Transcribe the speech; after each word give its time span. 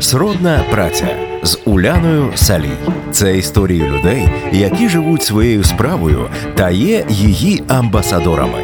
Сродна 0.00 0.64
праця 0.70 1.08
з 1.42 1.58
Уляною 1.64 2.32
Салій. 2.34 2.76
Це 3.10 3.36
історії 3.36 3.82
людей, 3.82 4.28
які 4.52 4.88
живуть 4.88 5.22
своєю 5.22 5.64
справою 5.64 6.30
та 6.54 6.70
є 6.70 7.04
її 7.08 7.62
амбасадорами. 7.68 8.58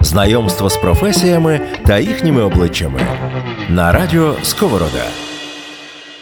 Знайомство 0.00 0.70
з 0.70 0.76
професіями 0.76 1.60
та 1.86 1.98
їхніми 1.98 2.42
обличчями 2.42 3.00
на 3.68 3.92
радіо 3.92 4.34
Сковорода. 4.42 5.23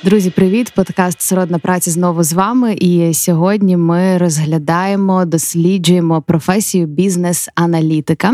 Друзі, 0.04 0.30
привіт! 0.30 0.72
Подкаст 0.74 1.20
Сродна 1.20 1.58
праця 1.58 1.90
знову 1.90 2.22
з 2.22 2.32
вами. 2.32 2.74
І 2.74 3.14
сьогодні 3.14 3.76
ми 3.76 4.18
розглядаємо, 4.18 5.24
досліджуємо 5.24 6.22
професію 6.22 6.86
бізнес-аналітика. 6.86 8.32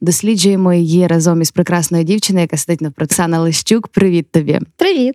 Досліджуємо 0.00 0.74
її 0.74 1.06
разом 1.06 1.42
із 1.42 1.50
прекрасною 1.50 2.04
дівчиною, 2.04 2.42
яка 2.42 2.56
сидить 2.56 2.80
навпроти 2.80 3.14
Оксана 3.14 3.40
Лищук. 3.40 3.88
Привіт 3.88 4.30
тобі! 4.30 4.60
Привіт! 4.76 5.14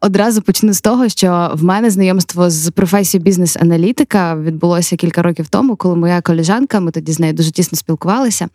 Одразу 0.00 0.42
почну 0.42 0.72
з 0.72 0.80
того, 0.80 1.08
що 1.08 1.52
в 1.54 1.64
мене 1.64 1.90
знайомство 1.90 2.50
з 2.50 2.70
професією 2.70 3.24
бізнес-аналітика 3.24 4.36
відбулося 4.36 4.96
кілька 4.96 5.22
років 5.22 5.48
тому, 5.48 5.76
коли 5.76 5.96
моя 5.96 6.20
колежанка, 6.20 6.80
ми 6.80 6.90
тоді 6.90 7.12
з 7.12 7.20
нею 7.20 7.32
дуже 7.32 7.50
тісно 7.50 7.78
спілкувалися. 7.78 8.48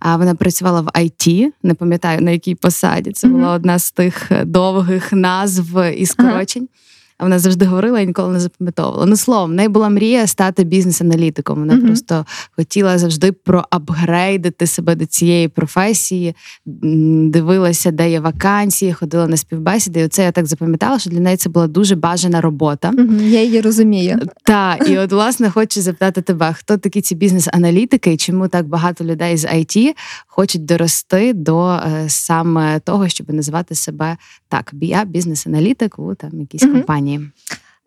А 0.00 0.16
вона 0.16 0.34
працювала 0.34 0.80
в 0.80 0.86
IT, 0.86 1.46
не 1.62 1.74
пам'ятаю 1.74 2.20
на 2.20 2.30
якій 2.30 2.54
посаді. 2.54 3.12
Це 3.12 3.28
була 3.28 3.52
одна 3.52 3.78
з 3.78 3.90
тих 3.90 4.30
довгих 4.44 5.12
назв 5.12 5.92
і 5.96 6.06
скорочень. 6.06 6.68
А 6.72 6.84
вона 7.20 7.38
завжди 7.38 7.64
говорила 7.64 8.00
і 8.00 8.06
ніколи 8.06 8.32
не 8.32 8.40
запам'ятовувала. 8.40 9.06
Ну, 9.06 9.16
словом, 9.16 9.50
в 9.50 9.54
неї 9.54 9.68
була 9.68 9.88
мрія 9.88 10.26
стати 10.26 10.64
бізнес-аналітиком. 10.64 11.58
Вона 11.58 11.74
uh-huh. 11.74 11.86
просто 11.86 12.26
хотіла 12.56 12.98
завжди 12.98 13.32
проапгрейдити 13.32 14.66
себе 14.66 14.94
до 14.94 15.06
цієї 15.06 15.48
професії, 15.48 16.36
дивилася, 16.66 17.90
де 17.90 18.10
є 18.10 18.20
вакансії, 18.20 18.92
ходила 18.92 19.26
на 19.26 19.36
співбесіди. 19.36 20.00
І 20.00 20.04
оце 20.04 20.22
я 20.22 20.32
так 20.32 20.46
запам'ятала, 20.46 20.98
що 20.98 21.10
для 21.10 21.20
неї 21.20 21.36
це 21.36 21.48
була 21.48 21.66
дуже 21.66 21.96
бажана 21.96 22.40
робота. 22.40 22.90
Uh-huh. 22.90 23.22
Я 23.22 23.42
її 23.42 23.60
розумію. 23.60 24.18
Так, 24.44 24.88
і 24.88 24.98
от, 24.98 25.12
власне, 25.12 25.50
хочу 25.50 25.82
запитати 25.82 26.22
тебе, 26.22 26.52
хто 26.52 26.76
такі 26.76 27.00
ці 27.00 27.14
бізнес-аналітики, 27.14 28.12
і 28.12 28.16
чому 28.16 28.48
так 28.48 28.68
багато 28.68 29.04
людей 29.04 29.36
з 29.36 29.44
IT 29.44 29.92
хочуть 30.26 30.64
дорости 30.64 31.32
до 31.32 31.68
е, 31.68 32.04
саме 32.08 32.80
того, 32.80 33.08
щоб 33.08 33.32
називати 33.32 33.74
себе 33.74 34.16
так, 34.48 34.72
я 34.80 35.04
бізнес-аналітик 35.04 35.98
у 35.98 36.14
там 36.14 36.40
якійсь 36.40 36.62
uh-huh. 36.62 36.72
компанії 36.72 37.03
компанії? 37.04 37.30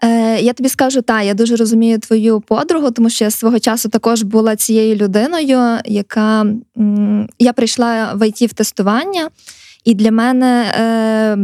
Е, 0.04 0.40
Я 0.42 0.54
тобі 0.54 0.70
скажу, 0.70 1.02
так, 1.02 1.26
я 1.26 1.34
дуже 1.34 1.56
розумію 1.56 2.00
твою 2.00 2.42
подругу, 2.42 2.92
тому 2.92 3.10
що 3.10 3.26
я 3.26 3.32
свого 3.32 3.60
часу 3.60 3.90
також 3.90 4.23
була 4.23 4.56
цією 4.56 4.96
людиною, 4.96 5.80
яка 5.86 6.42
м, 6.78 7.30
я 7.40 7.54
прийшла 7.54 8.14
в 8.14 8.22
IT 8.22 8.48
в 8.48 8.54
тестування, 8.54 9.30
і 9.86 9.94
для 9.94 10.12
мене 10.12 10.72
е, 10.80 11.38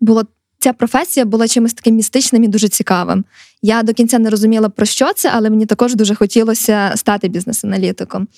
було. 0.00 0.22
Ця 0.58 0.72
професія 0.72 1.26
була 1.26 1.48
чимось 1.48 1.74
таким 1.74 1.94
містичним 1.94 2.44
і 2.44 2.48
дуже 2.48 2.68
цікавим. 2.68 3.24
Я 3.62 3.82
до 3.82 3.92
кінця 3.92 4.18
не 4.18 4.30
розуміла, 4.30 4.68
про 4.68 4.86
що 4.86 5.12
це, 5.12 5.30
але 5.34 5.50
мені 5.50 5.66
також 5.66 5.94
дуже 5.94 6.14
хотілося 6.14 6.92
стати 6.96 7.28
бізнес-аналітиком. 7.28 8.28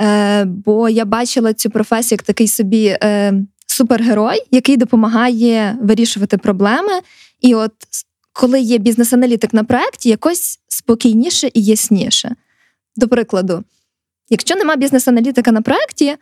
Е, 0.00 0.44
Бо 0.44 0.88
я 0.88 1.04
бачила 1.04 1.54
цю 1.54 1.70
професію 1.70 2.16
як 2.16 2.22
такий 2.22 2.48
собі 2.48 2.86
е, 3.02 3.32
супергерой, 3.66 4.42
який 4.50 4.76
допомагає 4.76 5.78
вирішувати 5.82 6.38
проблеми. 6.38 6.92
І 7.40 7.54
от 7.54 7.72
коли 8.32 8.60
є 8.60 8.78
бізнес-аналітик 8.78 9.54
на 9.54 9.64
проєкті, 9.64 10.08
якось 10.08 10.60
спокійніше 10.68 11.50
і 11.54 11.64
ясніше. 11.64 12.34
До 12.96 13.08
прикладу, 13.08 13.64
якщо 14.30 14.54
нема 14.56 14.76
бізнес-аналітика 14.76 15.52
на 15.52 15.62
проєкті, 15.62 16.16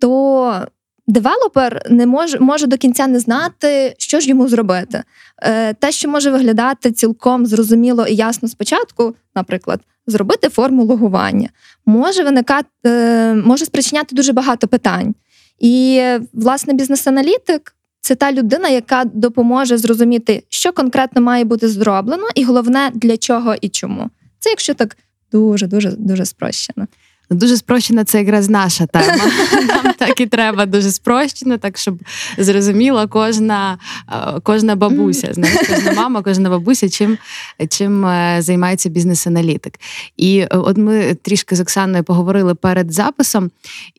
то 0.00 0.66
девелопер 1.06 1.82
не 1.90 2.06
може 2.06 2.40
може 2.40 2.66
до 2.66 2.76
кінця 2.76 3.06
не 3.06 3.18
знати, 3.18 3.94
що 3.98 4.20
ж 4.20 4.28
йому 4.28 4.48
зробити. 4.48 5.02
Е, 5.42 5.74
Те, 5.74 5.92
що 5.92 6.08
може 6.08 6.30
виглядати 6.30 6.92
цілком 6.92 7.46
зрозуміло 7.46 8.06
і 8.06 8.14
ясно 8.14 8.48
спочатку, 8.48 9.14
наприклад, 9.34 9.80
зробити 10.06 10.48
форму 10.48 10.84
логування, 10.84 11.48
може 11.86 12.24
виникати, 12.24 12.68
е, 12.86 13.34
може 13.34 13.64
спричиняти 13.64 14.16
дуже 14.16 14.32
багато 14.32 14.68
питань. 14.68 15.14
І, 15.58 16.02
власне, 16.32 16.74
бізнес-аналітик 16.74 17.74
це 18.02 18.14
та 18.14 18.32
людина, 18.32 18.68
яка 18.68 19.04
допоможе 19.04 19.78
зрозуміти, 19.78 20.42
що 20.48 20.72
конкретно 20.72 21.22
має 21.22 21.44
бути 21.44 21.68
зроблено, 21.68 22.26
і 22.34 22.44
головне 22.44 22.90
для 22.94 23.16
чого 23.16 23.54
і 23.60 23.68
чому. 23.68 24.10
Це 24.38 24.50
якщо 24.50 24.74
так 24.74 24.96
дуже 25.32 25.66
дуже 25.66 25.90
дуже 25.90 26.24
спрощено. 26.24 26.86
Дуже 27.30 27.56
спрощена 27.56 28.04
це 28.04 28.18
якраз 28.18 28.50
наша 28.50 28.86
тема. 28.86 29.16
Нам 29.16 29.91
так 30.06 30.20
і 30.20 30.26
треба 30.26 30.66
дуже 30.66 30.90
спрощено, 30.90 31.58
так 31.58 31.78
щоб 31.78 31.98
зрозуміла 32.38 33.06
кожна 33.06 33.78
кожна 34.42 34.76
бабуся, 34.76 35.28
знаєш, 35.32 35.68
кожна 35.68 35.92
мама, 35.92 36.22
кожна 36.22 36.50
бабуся, 36.50 36.88
чим 36.88 37.18
чим 37.68 38.06
е, 38.06 38.36
займається 38.40 38.88
бізнес-аналітик. 38.88 39.80
І 40.16 40.38
е, 40.38 40.48
от 40.50 40.76
ми 40.76 41.14
трішки 41.22 41.56
з 41.56 41.60
Оксаною 41.60 42.04
поговорили 42.04 42.54
перед 42.54 42.92
записом 42.92 43.50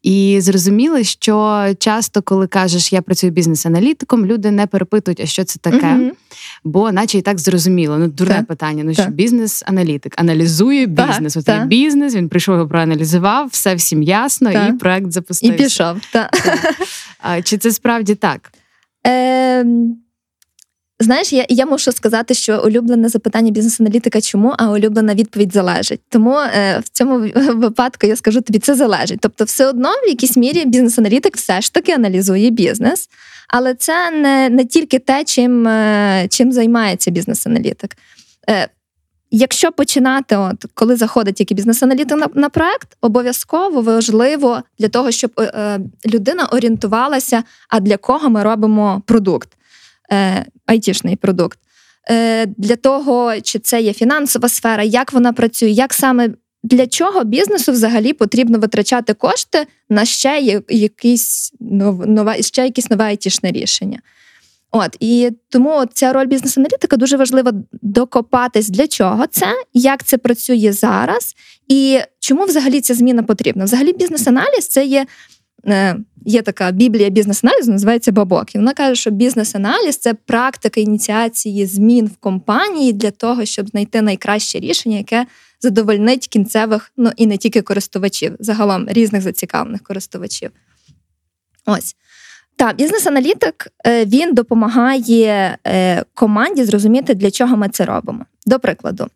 і 0.03 0.38
зрозуміли, 0.42 1.03
що 1.03 1.66
часто, 1.80 2.22
коли 2.22 2.47
кажеш, 2.47 2.94
я 2.94 3.02
працюю 3.02 3.34
бізнес-аналітиком, 3.34 4.25
люди 4.25 4.52
не 4.52 4.68
перепитують, 4.68 5.19
а 5.19 5.25
що 5.25 5.44
це 5.44 5.59
таке, 5.59 6.12
бо 6.63 6.92
наче 6.92 7.18
і 7.18 7.22
так 7.22 7.40
зрозуміло. 7.40 7.97
Ну, 7.97 8.08
дурне 8.08 8.36
так, 8.36 8.46
питання. 8.46 8.84
Ну 8.84 8.94
що 8.94 9.06
бізнес-аналітик 9.06 10.13
аналізує 10.18 10.86
бізнес. 10.86 11.38
Оцей 11.38 11.66
бізнес, 11.66 12.16
він 12.16 12.30
прийшов 12.30 12.56
його 12.56 12.68
проаналізував, 12.68 13.47
все 13.52 13.75
всім 13.75 14.03
ясно, 14.03 14.52
так. 14.52 14.69
і 14.69 14.74
проект 14.74 15.12
запустився. 15.12 15.56
І 15.56 15.58
пішов. 15.58 15.93
Так. 16.12 16.31
Так. 17.22 17.44
Чи 17.44 17.58
це 17.58 17.72
справді 17.72 18.16
так? 18.16 18.52
Е, 19.08 19.66
Знаєш, 21.00 21.34
я 21.34 21.46
я 21.50 21.66
мушу 21.66 21.92
сказати, 21.92 22.34
що 22.34 22.64
улюблене 22.66 23.09
запитання 23.09 23.52
бізнес-аналітика 23.52 24.22
чому, 24.22 24.54
а 24.58 24.72
улюблена 24.72 25.16
відповідь 25.16 25.54
залежить. 25.54 26.02
Тому 26.09 26.38
е, 26.40 26.80
в 26.80 26.90
цьому 26.90 27.20
випадку 27.54 28.08
я 28.08 28.16
скажу 28.16 28.42
тобі, 28.42 28.59
це 28.59 28.76
залежить. 28.76 29.20
Тобто, 29.22 29.44
все 29.44 29.66
одно 29.66 29.90
в 29.90 30.09
якійсь 30.09 30.38
мірі 30.38 30.66
бізнес-аналітик 30.66 31.38
все 31.38 31.62
ж 31.62 31.74
таки 31.74 31.92
аналізує 31.92 32.50
бізнес, 32.50 33.10
але 33.50 33.74
це 33.74 34.12
не 34.12 34.50
не 34.50 34.66
тільки 34.66 35.00
те, 35.00 35.24
чим 35.24 35.68
е, 35.68 36.28
чим 36.30 36.52
займається 36.52 37.12
бізнес-аналітик. 37.12 37.98
Е, 38.50 38.68
Якщо 39.35 39.71
починати, 39.71 40.38
от 40.38 40.66
коли 40.73 40.95
заходить 40.95 41.35
тільки 41.35 41.53
бізнес-аналітик 41.53 42.17
на, 42.17 42.27
на 42.33 42.49
проект, 42.49 42.97
обов'язково 43.01 43.81
важливо 43.81 44.61
для 44.79 44.88
того, 44.88 45.11
щоб 45.11 45.31
е, 45.39 45.44
е, 45.44 45.79
людина 46.05 46.45
орієнтувалася, 46.45 47.44
а 47.69 47.79
для 47.79 47.97
кого 47.97 48.29
ми 48.29 48.44
робимо 48.44 49.01
продукт, 49.05 49.49
е, 50.11 50.45
айтішний 50.66 51.16
продукт. 51.16 51.59
Е, 52.09 52.45
Для 52.45 52.75
того, 52.75 53.41
чи 53.41 53.59
це 53.59 53.81
є 53.81 53.94
фінансова 53.94 54.49
сфера, 54.49 54.83
як 54.83 55.13
вона 55.13 55.33
працює, 55.33 55.69
як 55.69 55.94
саме 55.94 56.29
для 56.63 56.88
чого 56.88 57.23
бізнесу 57.23 57.71
взагалі 57.71 58.13
потрібно 58.13 58.59
витрачати 58.59 59.13
кошти 59.13 59.67
на 59.89 60.05
ще 60.05 60.61
якісь 60.69 61.53
нове, 61.59 62.41
ще 62.41 62.63
якісь 62.63 62.89
нове 62.89 63.05
айтішне 63.05 63.51
рішення. 63.51 64.00
От 64.75 64.97
і 65.00 65.31
тому 65.50 65.85
ця 65.94 66.13
роль 66.13 66.25
бізнес-аналітика 66.25 66.97
дуже 66.97 67.17
важливо 67.17 67.51
докопатись 67.72 68.69
для 68.69 68.88
чого 68.88 69.28
це, 69.28 69.47
як 69.73 70.03
це 70.03 70.17
працює 70.17 70.72
зараз, 70.72 71.35
і 71.67 72.00
чому 72.19 72.45
взагалі 72.45 72.81
ця 72.81 72.94
зміна 72.94 73.23
потрібна. 73.23 73.66
Взагалі, 73.66 73.94
бізнес-аналіз 73.94 74.67
це 74.67 74.85
є. 74.85 75.06
Е, 75.67 75.95
є 76.25 76.41
така 76.41 76.72
біблія 76.72 77.09
бізнес-аналізу, 77.09 77.72
називається 77.72 78.12
Бабок. 78.12 78.56
І 78.56 78.57
вона 78.57 78.73
каже, 78.73 78.95
що 78.95 79.12
бізнес-аналіз 79.12 79.97
це 79.97 80.13
практика 80.13 80.81
ініціації 80.81 81.66
змін 81.66 82.06
в 82.07 82.17
компанії 82.17 82.94
для 82.94 83.12
того, 83.12 83.45
щоб 83.45 83.69
знайти 83.69 84.01
найкраще 84.01 84.59
рішення, 84.59 84.97
яке 84.97 85.25
задовольнить 85.62 86.28
кінцевих, 86.28 86.91
ну 86.97 87.12
і 87.17 87.28
не 87.28 87.38
тільки 87.38 87.62
користувачів, 87.62 88.35
загалом 88.39 88.85
різних 88.89 89.22
зацікавлених 89.22 89.83
користувачів. 89.83 90.51
Ось. 91.66 91.95
Так, 92.56 92.75
бізнес-аналітик 92.75 93.68
е, 93.88 94.06
він 94.06 94.33
допомагає 94.33 95.57
е, 95.68 96.04
команді 96.13 96.63
зрозуміти, 96.63 97.13
для 97.13 97.31
чого 97.31 97.57
ми 97.57 97.69
це 97.69 97.86
робимо. 97.86 98.25
До 98.45 98.60
прикладу, 98.60 99.07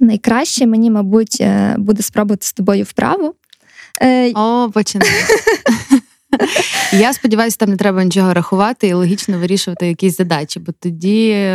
найкраще 0.00 0.66
мені, 0.66 0.90
мабуть, 0.90 1.36
е, 1.40 1.74
буде 1.78 2.02
спробувати 2.02 2.46
з 2.46 2.52
тобою 2.52 2.84
вправу. 2.84 3.34
О, 4.34 4.70
починай. 4.74 5.08
Я 6.92 7.12
сподіваюся, 7.12 7.56
там 7.60 7.70
не 7.70 7.76
треба 7.76 8.04
нічого 8.04 8.34
рахувати 8.34 8.88
і 8.88 8.92
логічно 8.92 9.38
вирішувати 9.38 9.86
якісь 9.86 10.16
задачі, 10.16 10.60
бо 10.60 10.72
тоді 10.72 11.50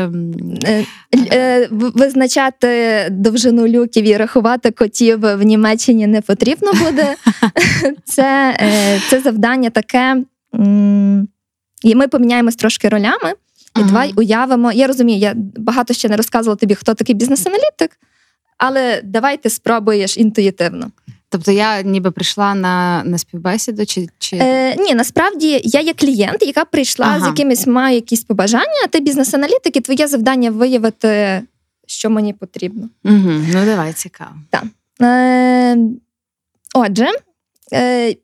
визначати 1.71 3.07
довжину 3.11 3.67
люків 3.67 4.05
і 4.05 4.17
рахувати 4.17 4.71
котів 4.71 5.19
в 5.19 5.41
Німеччині 5.41 6.07
не 6.07 6.21
потрібно 6.21 6.71
буде. 6.73 7.15
Це, 8.05 8.55
Це 9.09 9.21
завдання 9.21 9.69
таке. 9.69 10.23
І 11.83 11.95
ми 11.95 12.07
поміняємось 12.07 12.55
трошки 12.55 12.89
ролями. 12.89 13.33
І 13.75 13.79
ага. 13.79 13.87
давай 13.87 14.13
уявимо. 14.15 14.71
Я 14.71 14.87
розумію, 14.87 15.19
я 15.19 15.33
багато 15.57 15.93
ще 15.93 16.09
не 16.09 16.15
розказувала 16.17 16.55
тобі, 16.55 16.75
хто 16.75 16.93
такий 16.93 17.15
бізнес-аналітик, 17.15 17.99
але 18.57 19.01
давай 19.03 19.37
ти 19.37 19.49
спробуєш 19.49 20.17
інтуїтивно. 20.17 20.91
Тобто 21.29 21.51
я 21.51 21.81
ніби 21.81 22.11
прийшла 22.11 22.55
на 22.55 23.03
на 23.05 23.17
співбесіду, 23.17 23.85
чи 23.85 24.07
чи 24.19 24.37
Е, 24.37 24.75
ні, 24.75 24.95
насправді 24.95 25.61
я 25.63 25.79
є 25.79 25.93
клієнт, 25.93 26.41
яка 26.41 26.65
прийшла 26.65 27.05
Ага. 27.05 27.19
з 27.19 27.27
якимись 27.27 27.67
має 27.67 27.95
якісь 27.95 28.23
побажання. 28.23 28.81
А 28.83 28.87
ти 28.87 28.99
бізнес-аналітик, 28.99 29.77
і 29.77 29.81
твоє 29.81 30.07
завдання 30.07 30.51
виявити, 30.51 31.41
що 31.87 32.09
мені 32.09 32.33
потрібно. 32.33 32.89
угу. 33.03 33.31
ну 33.53 33.65
давай 33.65 33.93
цікаво. 33.93 34.31
Е, 35.01 35.77
отже, 36.73 37.07
е, 37.73 38.15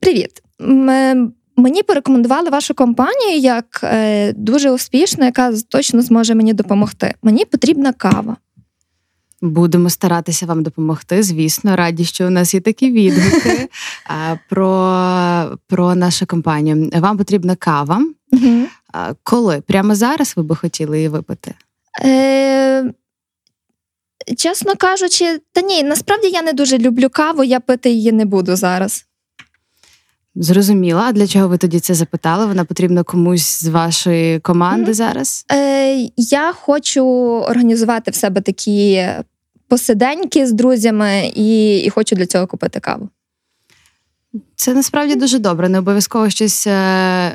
привіт. 0.00 0.42
М, 0.60 0.90
е, 0.90 1.28
Мені 1.58 1.82
порекомендували 1.82 2.50
вашу 2.50 2.74
компанію 2.74 3.38
як 3.38 3.80
е, 3.82 4.32
дуже 4.32 4.70
успішну, 4.70 5.24
яка 5.24 5.52
точно 5.68 6.02
зможе 6.02 6.34
мені 6.34 6.52
допомогти. 6.52 7.14
Мені 7.22 7.44
потрібна 7.44 7.92
кава. 7.92 8.36
Будемо 9.40 9.90
старатися 9.90 10.46
вам 10.46 10.62
допомогти. 10.62 11.22
Звісно, 11.22 11.76
раді, 11.76 12.04
що 12.04 12.26
у 12.26 12.30
нас 12.30 12.54
є 12.54 12.60
такі 12.60 12.90
відгуки 12.90 13.68
про, 14.48 15.58
про 15.66 15.94
нашу 15.94 16.26
компанію. 16.26 16.90
Вам 16.92 17.18
потрібна 17.18 17.56
кава. 17.56 18.02
Коли? 19.22 19.60
Прямо 19.60 19.94
зараз 19.94 20.32
ви 20.36 20.42
би 20.42 20.56
хотіли 20.56 20.96
її 20.96 21.08
випити? 21.08 21.54
Е, 22.04 22.92
чесно 24.36 24.76
кажучи, 24.76 25.40
та 25.52 25.60
ні, 25.60 25.82
насправді 25.82 26.28
я 26.28 26.42
не 26.42 26.52
дуже 26.52 26.78
люблю 26.78 27.08
каву, 27.10 27.44
я 27.44 27.60
пити 27.60 27.90
її 27.90 28.12
не 28.12 28.24
буду 28.24 28.56
зараз. 28.56 29.07
Зрозуміла. 30.40 31.02
А 31.02 31.12
для 31.12 31.26
чого 31.26 31.48
ви 31.48 31.58
тоді 31.58 31.80
це 31.80 31.94
запитали? 31.94 32.46
Вона 32.46 32.64
потрібна 32.64 33.02
комусь 33.02 33.60
з 33.64 33.68
вашої 33.68 34.38
команди 34.38 34.82
Мгм. 34.82 34.94
зараз? 34.94 35.44
Е, 35.52 36.08
я 36.16 36.52
хочу 36.52 37.04
організувати 37.48 38.10
в 38.10 38.14
себе 38.14 38.40
такі 38.40 39.06
посиденьки 39.68 40.46
з 40.46 40.52
друзями 40.52 41.32
і, 41.34 41.78
і 41.78 41.90
хочу 41.90 42.16
для 42.16 42.26
цього 42.26 42.46
купити 42.46 42.80
каву. 42.80 43.08
Це 44.56 44.74
насправді 44.74 45.16
дуже 45.16 45.38
добре. 45.38 45.68
Не 45.68 45.78
обов'язково 45.78 46.30
щось 46.30 46.66
е, 46.66 46.72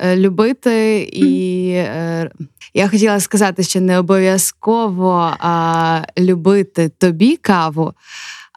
е, 0.04 0.16
любити. 0.16 1.02
І 1.14 1.70
е, 1.70 2.32
я 2.74 2.90
хотіла 2.90 3.20
сказати, 3.20 3.64
що 3.64 3.82
не 3.82 4.00
обов'язково 4.00 5.34
а, 5.40 6.02
любити 6.18 6.90
тобі 6.90 7.36
каву. 7.36 7.94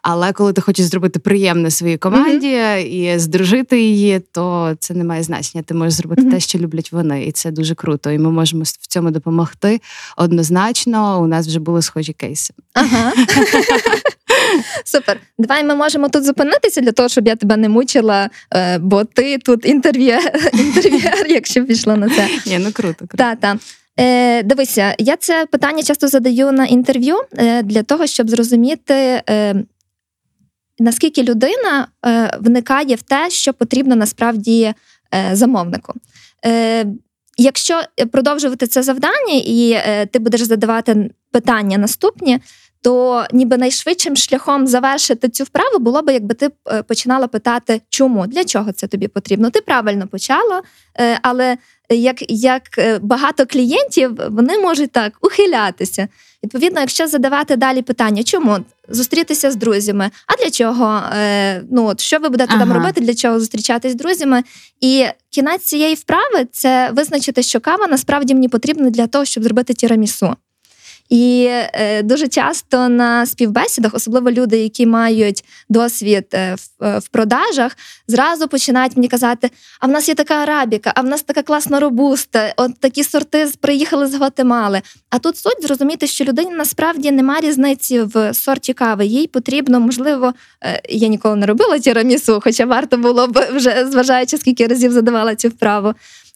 Але 0.09 0.33
коли 0.33 0.53
ти 0.53 0.61
хочеш 0.61 0.85
зробити 0.85 1.19
приємне 1.19 1.71
своїй 1.71 1.97
команді 1.97 2.57
і 2.89 3.19
здружити 3.19 3.81
її, 3.81 4.19
то 4.19 4.75
це 4.79 4.93
не 4.93 5.03
має 5.03 5.23
значення. 5.23 5.63
Ти 5.63 5.73
можеш 5.73 5.93
зробити 5.93 6.21
Мгм. 6.21 6.31
те, 6.31 6.39
що 6.39 6.59
люблять 6.59 6.91
вони, 6.91 7.25
і 7.25 7.31
це 7.31 7.51
дуже 7.51 7.75
круто. 7.75 8.11
І 8.11 8.17
ми 8.17 8.31
можемо 8.31 8.63
в 8.63 8.87
цьому 8.87 9.11
допомогти. 9.11 9.81
Однозначно, 10.17 11.21
у 11.21 11.27
нас 11.27 11.47
вже 11.47 11.59
були 11.59 11.81
схожі 11.81 12.13
кейси. 12.13 12.53
Ага. 12.73 13.13
Супер. 14.85 15.19
Давай 15.37 15.63
ми 15.63 15.75
можемо 15.75 16.09
тут 16.09 16.25
зупинитися 16.25 16.81
для 16.81 16.91
того, 16.91 17.09
щоб 17.09 17.27
я 17.27 17.35
тебе 17.35 17.57
не 17.57 17.69
мучила, 17.69 18.29
е, 18.53 18.77
бо 18.77 19.03
ти 19.03 19.37
тут 19.37 19.65
інтерв'єр, 19.65 20.49
інтерв'єр 20.53 21.25
якщо 21.29 21.65
пішла 21.65 21.95
на 21.95 22.09
це. 22.09 22.29
Ні, 22.45 22.59
ну 22.59 22.71
круто, 22.71 22.97
круто. 22.97 23.17
Та, 23.17 23.35
та. 23.35 23.57
Е, 23.99 24.43
дивися, 24.43 24.95
я 24.99 25.15
це 25.15 25.45
питання 25.51 25.83
часто 25.83 26.07
задаю 26.07 26.51
на 26.51 26.65
інтерв'ю 26.65 27.15
е, 27.37 27.63
для 27.63 27.83
того, 27.83 28.07
щоб 28.07 28.29
зрозуміти, 28.29 29.21
е, 29.29 29.55
наскільки 30.79 31.23
людина 31.23 31.87
е, 32.05 32.37
вникає 32.41 32.95
в 32.95 33.01
те, 33.01 33.29
що 33.29 33.53
потрібно 33.53 33.95
насправді 33.95 34.73
е, 35.13 35.29
замовнику. 35.33 35.93
Е, 36.45 36.85
якщо 37.37 37.81
продовжувати 38.11 38.67
це 38.67 38.83
завдання, 38.83 39.33
і 39.45 39.77
ти 40.11 40.19
будеш 40.19 40.41
задавати 40.41 41.09
питання 41.31 41.77
наступні, 41.77 42.39
то 42.81 43.25
ніби 43.33 43.57
найшвидшим 43.57 44.15
шляхом 44.15 44.67
завершити 44.67 45.29
цю 45.29 45.43
вправу 45.43 45.79
було 45.79 46.01
би, 46.01 46.13
якби 46.13 46.35
ти 46.35 46.49
е, 46.71 46.83
починала 46.83 47.27
питати, 47.27 47.81
чому, 47.89 48.27
для 48.27 48.43
чого 48.43 48.71
це 48.71 48.87
тобі 48.87 49.07
потрібно. 49.07 49.49
Ти 49.49 49.61
правильно 49.61 50.07
почала, 50.07 50.61
е, 50.99 51.19
але 51.21 51.57
як, 51.89 52.31
як 52.31 52.61
е, 52.77 52.99
багато 52.99 53.45
клієнтів, 53.45 54.17
вони 54.29 54.57
можуть 54.57 54.91
так 54.91 55.13
ухилятися. 55.21 56.07
Відповідно, 56.43 56.79
якщо 56.79 57.07
задавати 57.07 57.55
далі 57.55 57.81
питання, 57.81 58.23
чому 58.23 58.57
зустрітися 58.89 59.51
з 59.51 59.55
друзями, 59.55 60.09
а 60.27 60.43
для 60.43 60.49
чого? 60.49 61.01
Ну 61.71 61.85
от 61.85 62.01
що 62.01 62.19
ви 62.19 62.29
будете 62.29 62.57
там 62.57 62.73
робити, 62.73 63.01
для 63.01 63.13
чого 63.13 63.39
зустрічатись 63.39 63.91
з 63.91 63.95
друзями? 63.95 64.43
І 64.81 65.05
кінець 65.29 65.61
цієї 65.61 65.95
вправи 65.95 66.47
це 66.51 66.91
визначити, 66.93 67.43
що 67.43 67.59
кава 67.59 67.87
насправді 67.87 68.33
мені 68.33 68.49
потрібна 68.49 68.89
для 68.89 69.07
того, 69.07 69.25
щоб 69.25 69.43
зробити 69.43 69.73
тірамісу. 69.73 70.35
І 71.09 71.47
е, 71.49 72.03
дуже 72.03 72.27
часто 72.27 72.89
на 72.89 73.25
співбесідах, 73.25 73.93
особливо 73.93 74.31
люди, 74.31 74.57
які 74.57 74.85
мають 74.85 75.43
досвід 75.69 76.25
е, 76.33 76.55
в, 76.55 76.85
е, 76.85 76.99
продажах, 77.11 77.77
зразу 78.07 78.47
починають 78.47 78.97
мені 78.97 79.07
казати: 79.07 79.49
а 79.79 79.87
в 79.87 79.89
нас 79.89 80.09
є 80.09 80.15
така 80.15 80.33
арабіка, 80.33 80.91
а 80.95 81.01
в 81.01 81.05
нас 81.05 81.23
така 81.23 81.43
класна 81.43 81.79
робуста, 81.79 82.53
от 82.57 82.79
такі 82.79 83.03
сорти 83.03 83.51
приїхали 83.61 84.07
з 84.07 84.15
Гватемали. 84.15 84.81
А 85.09 85.19
тут 85.19 85.37
суть 85.37 85.63
зрозуміти, 85.63 86.07
що 86.07 86.23
людині 86.23 86.51
насправді 86.51 87.11
немає 87.11 87.41
різниці 87.41 88.01
в 88.01 88.33
сорті 88.33 88.73
кави. 88.73 89.05
Їй 89.05 89.27
потрібно, 89.27 89.79
можливо, 89.79 90.33
я 90.89 91.07
ніколи 91.07 91.35
не 91.35 91.45
робила 91.45 91.79
тірамісу, 91.79 92.39
хоча 92.43 92.65
варто 92.65 92.97
було 92.97 93.27
б 93.27 93.47
вже 93.51 93.87
зважаючи, 93.91 94.37
скільки 94.37 94.67
разів 94.67 94.91
задавала 94.91 95.35
цю 95.35 95.47
вправу. 95.47 95.93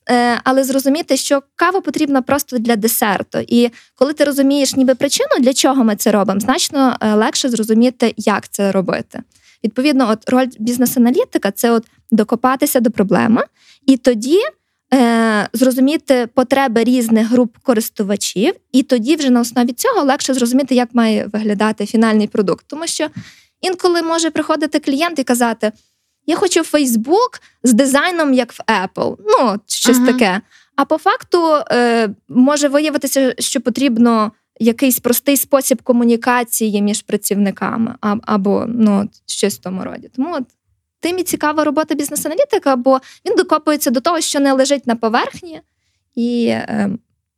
Е, 0.09 0.39
Але 0.43 0.63
зрозуміти, 0.63 1.17
що 1.17 1.43
кава 1.55 1.81
потрібна 1.81 2.21
просто 2.21 2.57
для 2.57 2.75
десерту. 2.75 3.39
І 3.47 3.69
коли 3.95 4.13
ти 4.13 4.23
розумієш 4.23 4.75
ніби 4.75 4.95
причину, 4.95 5.29
для 5.39 5.53
чого 5.53 5.83
ми 5.83 5.95
це 5.95 6.11
робимо, 6.11 6.39
значно 6.39 6.97
е, 7.01 7.13
легше 7.13 7.49
зрозуміти, 7.49 8.13
як 8.17 8.49
це 8.49 8.71
робити. 8.71 9.19
Відповідно, 9.63 10.09
от 10.09 10.29
роль 10.29 10.47
бізнес-аналітика 10.59 11.51
це 11.51 11.71
от 11.71 11.85
докопатися 12.11 12.79
до 12.79 12.91
проблеми, 12.91 13.43
і 13.85 13.97
тоді 13.97 14.39
е, 14.93 15.49
зрозуміти 15.53 16.27
потреби 16.33 16.83
різних 16.83 17.27
груп 17.27 17.57
користувачів, 17.63 18.53
і 18.71 18.83
тоді 18.83 19.15
вже 19.15 19.29
на 19.29 19.41
основі 19.41 19.73
цього 19.73 20.03
легше 20.03 20.33
зрозуміти, 20.33 20.75
як 20.75 20.89
має 20.93 21.27
виглядати 21.33 21.85
фінальний 21.85 22.27
продукт. 22.27 22.65
Тому 22.67 22.87
що 22.87 23.07
інколи 23.61 24.01
може 24.01 24.31
приходити 24.31 24.79
клієнт 24.79 25.19
і 25.19 25.23
казати: 25.23 25.71
Я 26.31 26.37
хочу 26.37 26.61
Facebook 26.61 27.41
з 27.63 27.73
дизайном, 27.73 28.33
як 28.33 28.53
в 28.53 28.59
Apple. 28.67 29.15
Ну, 29.19 29.59
щось 29.67 29.97
Ага. 29.97 30.05
таке. 30.11 30.41
А 30.75 30.85
по 30.85 30.97
факту 30.97 31.55
е, 31.71 32.09
може 32.29 32.67
виявитися, 32.67 33.35
що 33.39 33.61
потрібно 33.61 34.31
якийсь 34.59 34.99
простий 34.99 35.37
спосіб 35.37 35.81
комунікації 35.81 36.81
між 36.81 37.01
працівниками, 37.01 37.95
а, 38.01 38.15
або 38.25 38.65
ну, 38.67 39.09
щось 39.25 39.55
в 39.55 39.57
тому 39.57 39.83
роді. 39.83 40.09
Тому 40.15 40.35
от 40.35 40.43
тим 40.99 41.19
і 41.19 41.23
цікава 41.23 41.63
робота 41.63 41.95
бізнес-аналітика, 41.95 42.75
бо 42.75 42.99
він 43.25 43.35
докопується 43.35 43.89
до 43.89 44.01
того, 44.01 44.21
що 44.21 44.39
не 44.39 44.53
лежить 44.53 44.87
на 44.87 44.95
поверхні, 44.95 45.61
і 46.15 46.45
е, 46.47 46.89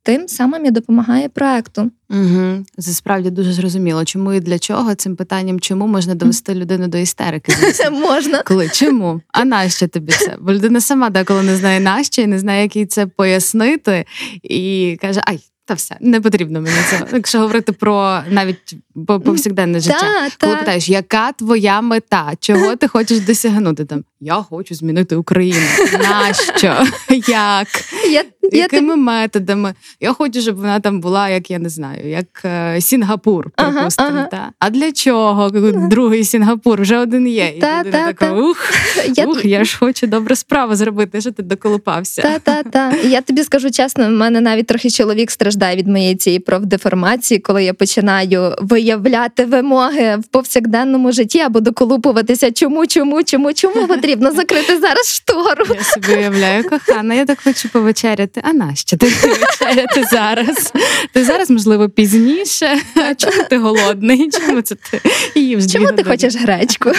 тим 0.04 0.28
самим 0.28 0.66
і 0.66 0.70
допомагає 0.70 1.28
проекту. 1.28 1.90
Угу. 2.10 2.64
Це 2.78 2.92
справді 2.92 3.30
дуже 3.30 3.52
зрозуміло. 3.52 4.04
Чому 4.04 4.32
і 4.32 4.40
для 4.40 4.58
чого 4.58 4.94
цим 4.94 5.16
питанням, 5.16 5.60
чому 5.60 5.86
можна 5.86 6.14
довести 6.14 6.54
людину 6.54 6.88
до 6.88 6.98
істерики? 6.98 7.52
звісно. 7.60 7.90
Можна. 7.90 8.42
Коли 8.42 8.68
чому? 8.68 9.20
А 9.28 9.44
нащо 9.44 9.88
тобі 9.88 10.12
це? 10.12 10.36
Бо 10.40 10.52
людина 10.52 10.80
сама 10.80 11.10
деколи 11.10 11.42
не 11.42 11.56
знає 11.56 11.80
нащо 11.80 12.22
і 12.22 12.26
не 12.26 12.38
знає, 12.38 12.62
як 12.62 12.76
їй 12.76 12.86
це 12.86 13.06
пояснити, 13.06 14.04
і 14.42 14.98
каже: 15.00 15.20
Ай, 15.26 15.40
та 15.66 15.74
все, 15.74 15.96
не 16.00 16.20
потрібно 16.20 16.60
мені 16.60 16.76
цього. 16.90 17.06
Якщо 17.12 17.38
говорити 17.38 17.72
про 17.72 18.20
навіть 18.30 18.76
по- 19.06 19.20
повсякденне 19.20 19.80
життя. 19.80 20.00
Та, 20.00 20.30
Коли 20.40 20.52
та. 20.52 20.58
питаєш, 20.58 20.88
яка 20.88 21.32
твоя 21.32 21.80
мета? 21.80 22.32
Чого 22.40 22.76
ти 22.76 22.88
хочеш 22.88 23.20
досягнути? 23.20 23.84
Там 23.84 24.04
я 24.24 24.34
хочу 24.34 24.74
змінити 24.74 25.16
Україну. 25.16 25.58
Нащо? 25.92 26.74
Як? 27.28 27.68
Я, 28.10 28.24
я 28.42 28.62
Якими 28.62 28.96
методами? 28.96 29.74
Я 30.00 30.12
хочу, 30.12 30.40
щоб 30.40 30.56
вона 30.56 30.80
там 30.80 31.00
була, 31.00 31.28
як 31.28 31.50
я 31.50 31.58
не 31.58 31.68
знаю, 31.68 32.08
як 32.10 32.26
е, 32.44 32.80
Сінгапур, 32.80 33.50
припустимо. 33.50 34.08
ага. 34.10 34.26
Та. 34.26 34.50
А 34.58 34.70
для 34.70 34.92
чого? 34.92 35.50
Другий 35.90 36.24
Сінгапур 36.24 36.82
вже 36.82 36.98
один 36.98 37.28
є. 37.28 37.52
І 37.56 37.60
Та, 37.60 37.84
та, 37.84 37.90
така, 37.90 38.32
ух, 38.32 38.72
я, 39.16 39.26
ух, 39.26 39.44
я 39.44 39.64
ж 39.64 39.78
хочу 39.78 40.06
добру 40.06 40.36
справу 40.36 40.74
зробити, 40.74 41.20
що 41.20 41.32
ти 41.32 41.42
доколупався. 41.42 42.22
Та, 42.22 42.38
та, 42.38 42.62
та. 42.62 42.96
Я 42.96 43.20
тобі 43.20 43.42
скажу 43.42 43.70
чесно, 43.70 44.06
в 44.06 44.10
мене 44.10 44.40
навіть 44.40 44.66
трохи 44.66 44.90
чоловік 44.90 45.30
страждає 45.30 45.76
від 45.76 45.88
моєї 45.88 46.16
цієї 46.16 46.40
профдеформації, 46.40 47.40
коли 47.40 47.64
я 47.64 47.74
починаю 47.74 48.54
виявляти 48.60 49.44
вимоги 49.44 50.16
в 50.16 50.26
повсякденному 50.26 51.12
житті 51.12 51.40
або 51.40 51.60
доколупуватися, 51.60 52.52
чому, 52.52 52.86
чому, 52.86 53.22
чому, 53.22 53.52
чому 53.52 53.86
потрібно 53.88 54.13
закрити 54.20 54.78
зараз 54.80 55.08
штору. 55.08 55.66
Я 55.74 55.84
собі 55.84 56.14
уявляю, 56.16 56.64
кохана, 56.68 57.14
я 57.14 57.24
так 57.24 57.38
хочу 57.44 57.68
повечеряти. 57.68 58.40
А 58.44 58.52
нащо 58.52 58.96
ти 58.96 59.06
вечеряти 59.06 60.04
зараз? 60.10 60.72
Ти 61.12 61.24
зараз, 61.24 61.50
можливо, 61.50 61.88
пізніше. 61.88 62.78
А 62.96 63.14
чому 63.14 63.44
ти 63.50 63.58
голодний? 63.58 64.30
Чому 64.30 64.62
це 64.62 64.74
ти 64.74 65.00
їв 65.40 65.72
Чому 65.72 65.92
ти 65.92 66.04
хочеш 66.04 66.36
гречку? 66.36 66.92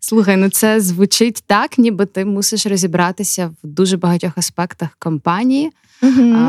Слухай, 0.00 0.36
ну 0.36 0.50
це 0.50 0.80
звучить 0.80 1.42
так, 1.46 1.78
ніби 1.78 2.06
ти 2.06 2.24
мусиш 2.24 2.66
розібратися 2.66 3.46
в 3.46 3.66
дуже 3.66 3.96
багатьох 3.96 4.38
аспектах 4.38 4.88
компанії, 4.98 5.70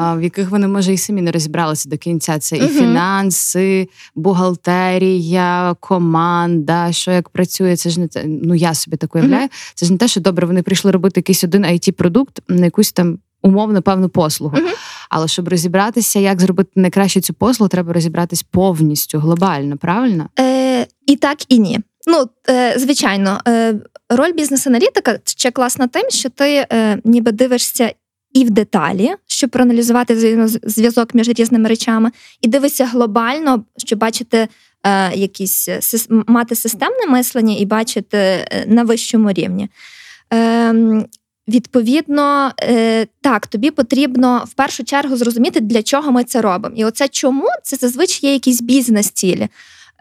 А, 0.02 0.16
в 0.16 0.24
яких 0.24 0.50
вони 0.50 0.68
може 0.68 0.94
і 0.94 0.98
самі 0.98 1.22
не 1.22 1.32
розібралися 1.32 1.90
до 1.90 1.98
кінця. 1.98 2.40
Це 2.40 2.58
і 2.58 2.62
Мгм. 2.62 2.70
фінанси, 2.70 3.90
бухгалтерія, 4.16 5.76
команда, 5.80 6.92
що 6.92 7.12
як 7.12 7.30
працює. 7.30 7.76
Це 7.76 7.90
ж 7.90 8.00
не 8.00 8.08
те. 8.08 8.24
Ну 8.28 8.56
я 8.56 8.74
собі 8.74 8.98
так 8.98 9.16
уявляю. 9.16 9.50
Це 9.76 9.86
ж 9.86 9.92
не 9.92 9.98
те, 9.98 10.08
що 10.08 10.22
добре, 10.22 10.48
вони 10.48 10.62
прийшли 10.64 10.92
робити 10.92 11.20
якийсь 11.20 11.44
один 11.44 11.66
it 11.66 11.92
продукт 11.92 12.40
на 12.48 12.66
якусь 12.66 12.92
там 12.92 13.20
умовно 13.42 13.82
певну 13.82 14.10
послугу. 14.10 14.58
Але 15.10 15.28
щоб 15.28 15.48
розібратися, 15.48 16.20
як 16.20 16.42
зробити 16.42 16.70
найкраще 16.76 17.22
цю 17.22 17.34
послугу, 17.34 17.70
треба 17.70 17.94
розібратись 17.94 18.44
повністю 18.44 19.20
глобально, 19.20 19.78
правильно? 19.78 20.30
Е, 20.40 20.88
і 21.08 21.16
так, 21.16 21.38
і 21.50 21.60
ні. 21.60 21.80
Ну, 22.08 22.26
е, 22.50 22.80
звичайно, 22.80 23.40
е, 23.48 23.76
роль 24.10 24.32
бізнес-аналітика 24.34 25.20
ще 25.26 25.52
класна 25.52 25.88
тим, 25.88 26.10
що 26.10 26.30
ти 26.30 26.66
е, 26.72 27.00
ніби 27.04 27.32
дивишся 27.32 27.94
і 28.34 28.44
в 28.46 28.50
деталі, 28.50 29.12
щоб 29.46 29.52
проаналізувати 29.52 30.14
взаємозв'язок 30.14 31.14
між 31.14 31.30
різними 31.30 31.70
речами, 31.70 32.12
і 32.42 32.48
дивишся 32.48 32.86
глобально, 32.86 33.64
щоб 33.78 34.00
бачити 34.00 34.48
е, 34.84 35.16
якісь 35.16 35.68
е, 35.68 35.80
мати 36.28 36.56
системне 36.56 37.06
мислення 37.08 37.56
і 37.60 37.66
бачити 37.66 38.18
е, 38.18 38.66
на 38.68 38.84
вищому 38.84 39.32
рівні. 39.32 39.70
Е, 40.34 41.06
Відповідно, 41.48 42.52
так, 43.22 43.48
тобі 43.48 43.72
потрібно 43.72 44.44
в 44.48 44.54
першу 44.54 44.84
чергу 44.84 45.16
зрозуміти, 45.16 45.60
для 45.60 45.84
чого 45.84 46.12
ми 46.12 46.24
це 46.24 46.42
робимо. 46.42 46.76
І 46.78 46.86
оце 46.86 47.08
чому 47.08 47.48
це 47.64 47.76
зазвичай 47.76 48.30
є 48.30 48.34
якісь 48.34 48.62
бізнес-цілі. 48.62 49.48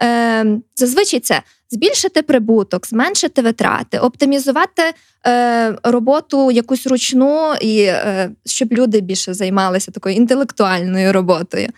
Е, 0.03 0.45
зазвичай 0.75 1.19
це 1.19 1.41
збільшити 1.69 2.21
прибуток, 2.21 2.87
зменшити 2.87 3.41
витрати, 3.41 3.99
оптимізувати 3.99 4.81
е, 5.27 5.75
роботу 5.83 6.51
якусь 6.51 6.87
ручну, 6.87 7.53
і 7.61 7.79
е, 7.81 8.31
щоб 8.45 8.73
люди 8.73 9.01
більше 9.01 9.33
займалися 9.33 9.91
такою 9.91 10.15
інтелектуальною 10.15 11.13
роботою. 11.13 11.69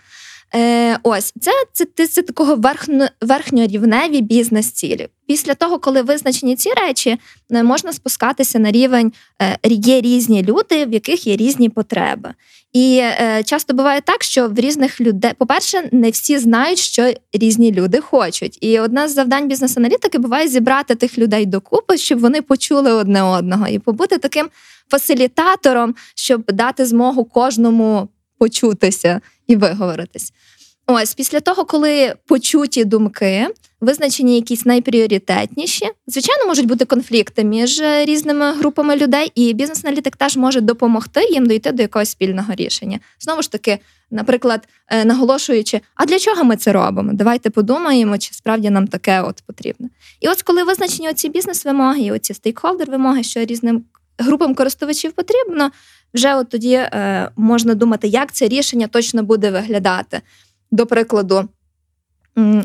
Е, 0.54 0.98
ось 1.02 1.34
це, 1.40 1.50
це, 1.72 1.86
це, 1.94 2.06
це 2.06 2.22
такого 2.22 2.56
верхньо, 2.56 3.08
верхньорівневі 3.20 4.20
бізнес-цілі. 4.20 5.08
Після 5.26 5.54
того, 5.54 5.78
коли 5.78 6.02
визначені 6.02 6.56
ці 6.56 6.70
речі, 6.70 7.18
е, 7.50 7.62
можна 7.62 7.92
спускатися 7.92 8.58
на 8.58 8.70
рівень 8.70 9.12
е, 9.42 9.58
є 9.64 10.00
різні 10.00 10.42
люди, 10.42 10.86
в 10.86 10.92
яких 10.92 11.26
є 11.26 11.36
різні 11.36 11.68
потреби. 11.68 12.34
І 12.72 12.98
е, 13.02 13.42
часто 13.44 13.74
буває 13.74 14.00
так, 14.00 14.22
що 14.22 14.48
в 14.48 14.58
різних 14.58 15.00
людей, 15.00 15.32
по-перше, 15.38 15.88
не 15.92 16.10
всі 16.10 16.38
знають, 16.38 16.78
що 16.78 17.12
різні 17.32 17.72
люди 17.72 18.00
хочуть. 18.00 18.58
І 18.60 18.80
одне 18.80 19.08
з 19.08 19.14
завдань 19.14 19.48
бізнес-аналітики 19.48 20.18
буває 20.18 20.48
зібрати 20.48 20.94
тих 20.94 21.18
людей 21.18 21.46
докупи, 21.46 21.96
щоб 21.96 22.18
вони 22.18 22.42
почули 22.42 22.92
одне 22.92 23.22
одного, 23.22 23.68
і 23.68 23.78
побути 23.78 24.18
таким 24.18 24.48
фасилітатором, 24.90 25.94
щоб 26.14 26.52
дати 26.52 26.86
змогу 26.86 27.24
кожному 27.24 28.08
почутися 28.38 29.20
і 29.46 29.56
виговоритись. 29.56 30.32
Ось 30.86 31.14
після 31.14 31.40
того, 31.40 31.64
коли 31.64 32.14
почуті 32.26 32.84
думки, 32.84 33.48
визначені 33.80 34.34
якісь 34.34 34.66
найпріоритетніші, 34.66 35.86
звичайно, 36.06 36.46
можуть 36.46 36.66
бути 36.66 36.84
конфлікти 36.84 37.44
між 37.44 37.80
е, 37.80 38.04
різними 38.04 38.52
групами 38.52 38.96
людей, 38.96 39.32
і 39.34 39.52
бізнес-аналітик 39.52 40.16
теж 40.16 40.36
може 40.36 40.60
допомогти 40.60 41.24
їм 41.30 41.46
дійти 41.46 41.72
до 41.72 41.82
якогось 41.82 42.10
спільного 42.10 42.54
рішення. 42.54 42.98
Знову 43.20 43.42
ж 43.42 43.52
таки, 43.52 43.78
наприклад, 44.10 44.68
е, 44.88 45.04
наголошуючи, 45.04 45.80
а 45.94 46.06
для 46.06 46.18
чого 46.18 46.44
ми 46.44 46.56
це 46.56 46.72
робимо? 46.72 47.10
Давайте 47.14 47.50
подумаємо, 47.50 48.18
чи 48.18 48.34
справді 48.34 48.70
нам 48.70 48.86
таке 48.86 49.22
от 49.22 49.42
потрібно. 49.46 49.88
І 50.20 50.28
ось 50.28 50.42
коли 50.42 50.62
визначені 50.62 51.08
оці 51.08 51.28
бізнес-вимоги, 51.28 52.10
оці 52.10 52.34
стейкхолдер-вимоги, 52.34 53.22
що 53.22 53.44
різним 53.44 53.84
групам 54.18 54.54
користувачів 54.54 55.12
потрібно, 55.12 55.70
вже 56.14 56.34
от 56.34 56.48
тоді 56.48 56.72
е, 56.74 57.30
можна 57.36 57.74
думати, 57.74 58.08
як 58.08 58.32
це 58.32 58.48
рішення 58.48 58.86
точно 58.86 59.22
буде 59.22 59.50
виглядати. 59.50 60.20
До 60.70 60.86
прикладу, 60.86 61.48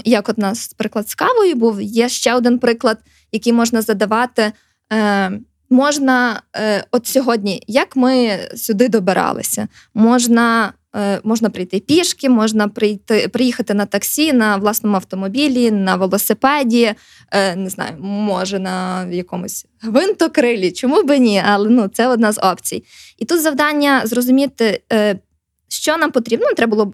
як 0.06 0.30
от 0.30 0.38
у 0.38 0.42
нас 0.42 0.74
приклад 0.78 1.10
з 1.10 1.16
кавою 1.16 1.56
був, 1.56 1.82
є 1.82 2.10
ще 2.10 2.36
один 2.36 2.60
приклад, 2.60 2.98
який 3.32 3.54
можна 3.54 3.82
задавати. 3.82 4.52
Е, 4.94 5.32
можна, 5.70 6.42
е, 6.56 6.84
от 6.92 7.08
сьогодні, 7.08 7.64
як 7.68 7.96
ми 7.96 8.40
сюди 8.56 8.90
добиралися? 8.90 9.68
Можна, 9.94 10.74
е, 10.96 11.20
можна 11.24 11.50
прийти 11.50 11.80
пішки, 11.80 12.30
можна 12.30 12.68
прийти, 12.68 13.28
приїхати 13.28 13.74
на 13.74 13.86
таксі, 13.86 14.34
на 14.34 14.58
власному 14.58 14.96
автомобілі, 14.96 15.72
на 15.72 15.96
велосипеді, 15.96 16.94
е, 17.32 17.56
не 17.56 17.70
знаю, 17.70 17.96
може 18.00 18.60
на 18.60 19.06
якомусь 19.06 19.66
гвинтокрилі, 19.82 20.72
чому 20.72 21.04
би 21.04 21.20
ні, 21.20 21.44
але 21.46 21.70
ну, 21.70 21.88
це 21.88 22.08
одна 22.08 22.32
з 22.32 22.40
опцій. 22.44 22.84
І 23.18 23.26
тут 23.26 23.42
завдання 23.42 24.02
зрозуміти, 24.06 24.82
е, 24.94 25.20
що 25.68 25.98
нам 25.98 26.12
потрібно. 26.12 26.54
Треба 26.54 26.76
було 26.76 26.94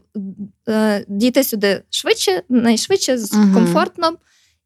дійти 1.08 1.44
сюди 1.44 1.82
швидше, 1.90 2.42
найшвидше, 2.50 3.18
Мгм. 3.34 3.54
комфортно. 3.54 4.12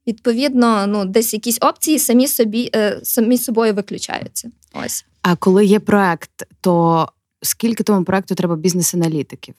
Відповідно, 0.08 0.88
ну, 0.88 1.06
десь 1.06 1.34
якісь 1.34 1.58
опції 1.62 2.00
самі 2.00 2.28
собі 2.28 2.70
е, 2.76 3.00
самі 3.04 3.38
собою 3.38 3.74
виключаються. 3.74 4.50
Ось. 4.86 5.06
А 5.22 5.36
коли 5.36 5.66
є 5.66 5.80
проект, 5.80 6.32
то 6.62 7.08
скільки 7.42 7.84
тому 7.84 8.06
проекту 8.06 8.36
треба 8.36 8.56
бізнес-аналітиків? 8.56 9.56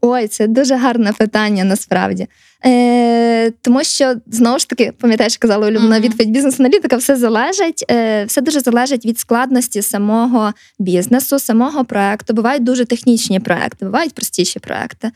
Ой, 0.00 0.28
це 0.28 0.46
дуже 0.46 0.76
гарне 0.76 1.12
питання 1.12 1.64
насправді. 1.64 2.26
Е, 2.66 3.50
тому 3.50 3.84
що 3.84 4.14
знову 4.26 4.58
ж 4.58 4.68
таки, 4.68 4.92
пам'ятаєш, 4.98 5.36
казала 5.36 5.66
улюблена 5.66 5.98
Мгм. 5.98 6.04
відповідь 6.04 6.30
бізнес-аналітика, 6.32 6.96
все 6.96 7.16
залежить, 7.16 7.84
е, 7.90 8.24
все 8.24 8.40
дуже 8.40 8.60
залежить 8.60 9.06
від 9.06 9.18
складності 9.18 9.82
самого 9.82 10.52
бізнесу, 10.78 11.38
самого 11.38 11.84
проекту. 11.84 12.34
Бувають 12.34 12.64
дуже 12.64 12.84
технічні 12.84 13.40
проекти, 13.40 13.84
бувають 13.84 14.14
простіші 14.14 14.58
проекти. 14.58 15.10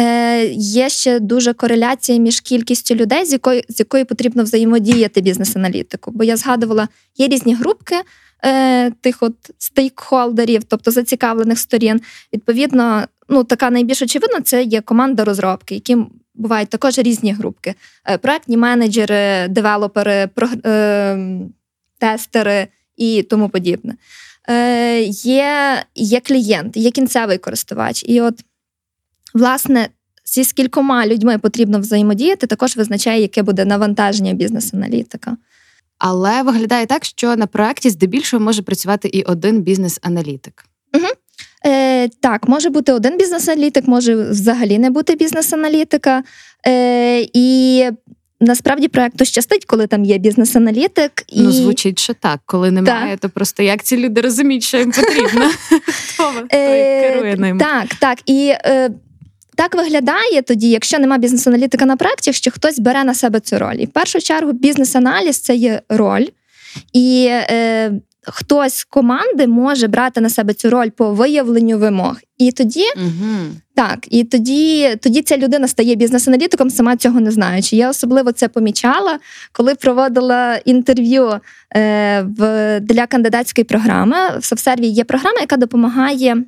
Е, 0.00 0.44
є 0.54 0.88
ще 0.88 1.20
дуже 1.20 1.52
кореляція 1.52 2.18
між 2.18 2.40
кількістю 2.40 2.94
людей, 2.94 3.24
з 3.24 3.32
якою 3.32 3.62
з 3.68 3.78
якою 3.78 4.06
потрібно 4.06 4.42
взаємодіяти 4.42 5.20
бізнес-аналітику. 5.20 6.10
Бо 6.14 6.24
я 6.24 6.36
згадувала, 6.36 6.88
є 7.16 7.28
різні 7.28 7.54
групки 7.54 7.96
е, 8.44 8.90
тих 8.90 9.16
от 9.20 9.34
стейкхолдерів, 9.58 10.64
тобто 10.64 10.90
зацікавлених 10.90 11.58
сторін. 11.58 12.00
Відповідно, 12.32 13.04
ну 13.28 13.44
така 13.44 13.70
найбільш 13.70 14.02
очевидна 14.02 14.40
це 14.40 14.62
є 14.62 14.80
команда 14.80 15.24
розробки, 15.24 15.74
які 15.74 15.96
бувають 16.34 16.68
також 16.68 16.98
різні 16.98 17.32
групки: 17.32 17.74
Е, 18.08 18.18
проектні 18.18 18.56
менеджери, 18.56 19.48
девелопери, 19.48 20.28
прогр- 20.36 20.68
е, 20.68 21.18
тестери 21.98 22.68
і 22.96 23.22
тому 23.22 23.48
подібне. 23.48 23.94
Е, 24.48 25.00
є, 25.02 25.84
є 25.94 26.20
клієнт, 26.20 26.76
є 26.76 26.90
кінцевий 26.90 27.38
користувач. 27.38 28.04
І 28.06 28.20
от, 28.20 28.34
власне, 29.34 29.88
зі 30.24 30.44
скількома 30.44 31.06
людьми 31.06 31.38
потрібно 31.38 31.80
взаємодіяти, 31.80 32.46
також 32.46 32.76
визначає, 32.76 33.20
яке 33.20 33.42
буде 33.42 33.64
навантаження 33.64 34.32
бізнес-аналітика. 34.32 35.36
Але 35.98 36.42
виглядає 36.42 36.86
так, 36.86 37.04
що 37.04 37.36
на 37.36 37.46
проекті 37.46 37.90
здебільшого 37.90 38.44
може 38.44 38.62
працювати 38.62 39.08
і 39.08 39.22
один 39.22 39.62
бізнес-аналітик. 39.62 40.64
Е, 41.66 42.08
так, 42.08 42.48
може 42.48 42.70
бути 42.70 42.92
один 42.92 43.18
бізнес-аналітик, 43.18 43.88
може 43.88 44.14
взагалі 44.14 44.78
не 44.78 44.90
бути 44.90 45.14
бізнес-аналітика. 45.14 46.22
Е, 46.66 47.26
і 47.32 47.84
насправді 48.40 48.88
проекту 48.88 49.24
щастить, 49.24 49.64
коли 49.64 49.86
там 49.86 50.04
є 50.04 50.18
бізнес-аналітик. 50.18 51.24
І... 51.28 51.42
Ну, 51.42 51.52
звучить, 51.52 51.98
що 51.98 52.14
так. 52.14 52.40
Коли 52.46 52.70
немає, 52.70 53.16
то 53.16 53.28
просто 53.28 53.62
як 53.62 53.82
ці 53.82 53.96
люди 53.96 54.20
розуміють, 54.20 54.62
що 54.62 54.78
їм 54.78 54.92
потрібно. 54.92 55.50
Хто 56.14 56.32
Е, 56.52 57.12
керує 57.12 57.36
ним? 57.36 57.58
Так, 57.58 57.94
так. 57.94 58.18
І 58.26 58.52
е, 58.64 58.90
так 59.56 59.74
виглядає 59.74 60.42
тоді, 60.42 60.70
якщо 60.70 60.98
нема 60.98 61.18
бізнес-аналітика 61.18 61.86
на 61.86 61.96
проєкті, 61.96 62.32
що 62.32 62.50
хтось 62.50 62.78
бере 62.78 63.04
на 63.04 63.14
себе 63.14 63.40
цю 63.40 63.58
роль. 63.58 63.76
І 63.78 63.86
в 63.86 63.90
першу 63.90 64.20
чергу 64.20 64.52
бізнес-аналіз 64.52 65.38
це 65.38 65.54
є 65.54 65.82
роль. 65.88 66.26
І 66.92 67.26
е, 67.30 67.92
хтось 68.26 68.74
з 68.74 68.84
команди 68.84 69.46
може 69.46 69.88
брати 69.88 70.20
на 70.20 70.30
себе 70.30 70.54
цю 70.54 70.70
роль 70.70 70.88
по 70.88 71.10
виявленню 71.10 71.78
вимог. 71.78 72.16
І 72.38 72.52
тоді 72.52 72.84
Угу. 72.96 73.36
так, 73.74 73.98
і 74.10 74.24
тоді, 74.24 74.96
тоді 75.02 75.22
ця 75.22 75.36
людина 75.36 75.68
стає 75.68 75.94
бізнес-аналітиком, 75.94 76.70
сама 76.70 76.96
цього 76.96 77.20
не 77.20 77.30
знаючи. 77.30 77.76
Я 77.76 77.90
особливо 77.90 78.32
це 78.32 78.48
помічала, 78.48 79.18
коли 79.52 79.74
проводила 79.74 80.56
інтерв'ю 80.64 81.40
е, 81.76 82.22
в, 82.38 82.80
для 82.80 83.06
кандидатської 83.06 83.64
програми. 83.64 84.16
В 84.38 84.44
Совсерві 84.44 84.86
є 84.86 85.04
програма, 85.04 85.40
яка 85.40 85.56
допомагає 85.56 86.44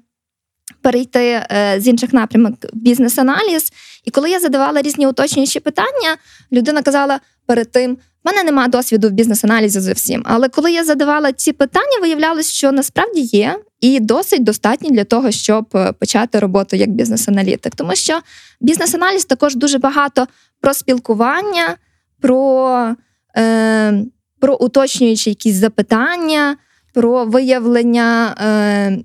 перейти 0.83 1.21
е, 1.21 1.77
з 1.79 1.87
інших 1.87 2.13
напрямок 2.13 2.55
бізнес-аналіз. 2.73 3.73
І 4.05 4.11
коли 4.11 4.31
я 4.31 4.41
задавала 4.41 4.83
різні 4.83 5.07
уточнюючі 5.07 5.61
питання, 5.61 6.17
людина 6.53 6.83
казала 6.83 7.21
перед 7.47 7.71
тим. 7.71 7.95
в 7.95 7.99
мене 8.25 8.43
немає 8.43 8.69
досвіду 8.69 9.09
в 9.09 9.13
бізнес-аналізі 9.13 9.81
зовсім. 9.81 10.23
Але 10.27 10.49
коли 10.49 10.73
я 10.73 10.85
задавала 10.85 11.33
ці 11.33 11.53
питання, 11.53 11.99
виявлялось, 12.03 12.53
що 12.53 12.73
насправді 12.73 13.21
є, 13.21 13.59
і 13.81 14.01
досить 14.01 14.45
достатні 14.45 14.91
для 14.91 15.05
того, 15.05 15.31
щоб 15.31 15.67
е, 15.75 15.93
почати 15.93 16.39
роботу 16.39 16.77
як 16.77 16.91
бізнес-аналітик. 16.91 17.75
Тому 17.77 17.95
що 17.95 18.21
бізнес-аналіз 18.61 19.25
також 19.25 19.57
дуже 19.57 19.79
багато 19.79 20.27
про 20.61 20.75
спілкування, 20.75 21.77
про 22.21 22.95
е, 23.37 24.05
про 24.41 24.57
уточнюючі 24.57 25.31
якісь 25.31 25.55
запитання, 25.55 26.57
про 26.95 27.25
виявлення 27.25 28.37
е, 28.41 28.99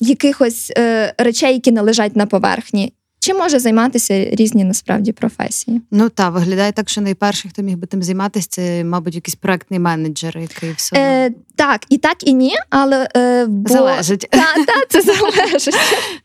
якихось 0.00 0.72
е, 0.78 1.14
речей, 1.18 1.52
які 1.52 1.72
не 1.72 1.80
лежать 1.80 2.16
на 2.16 2.26
поверхні. 2.26 2.92
Чим 3.24 3.36
може 3.36 3.58
займатися 3.58 4.24
різні 4.30 4.64
насправді 4.64 5.12
професії? 5.12 5.80
Ну 5.90 6.08
так, 6.08 6.32
виглядає 6.32 6.72
так, 6.72 6.88
що 6.88 7.00
найперший, 7.00 7.50
хто 7.50 7.62
міг 7.62 7.76
би 7.76 7.86
тим 7.86 8.02
займатися, 8.02 8.46
це, 8.50 8.84
мабуть, 8.84 9.14
якийсь 9.14 9.34
проектний 9.34 9.80
менеджер, 9.80 10.38
який 10.38 10.72
все 10.72 10.96
Е, 10.96 11.30
так, 11.56 11.80
і 11.88 11.98
так, 11.98 12.28
і 12.28 12.32
ні, 12.32 12.54
але 12.70 13.08
е, 13.16 13.46
бо... 13.46 13.72
залежить. 13.72 14.28
Так, 14.30 14.66
так, 14.66 14.86
це 14.88 15.00
залежить. 15.00 15.74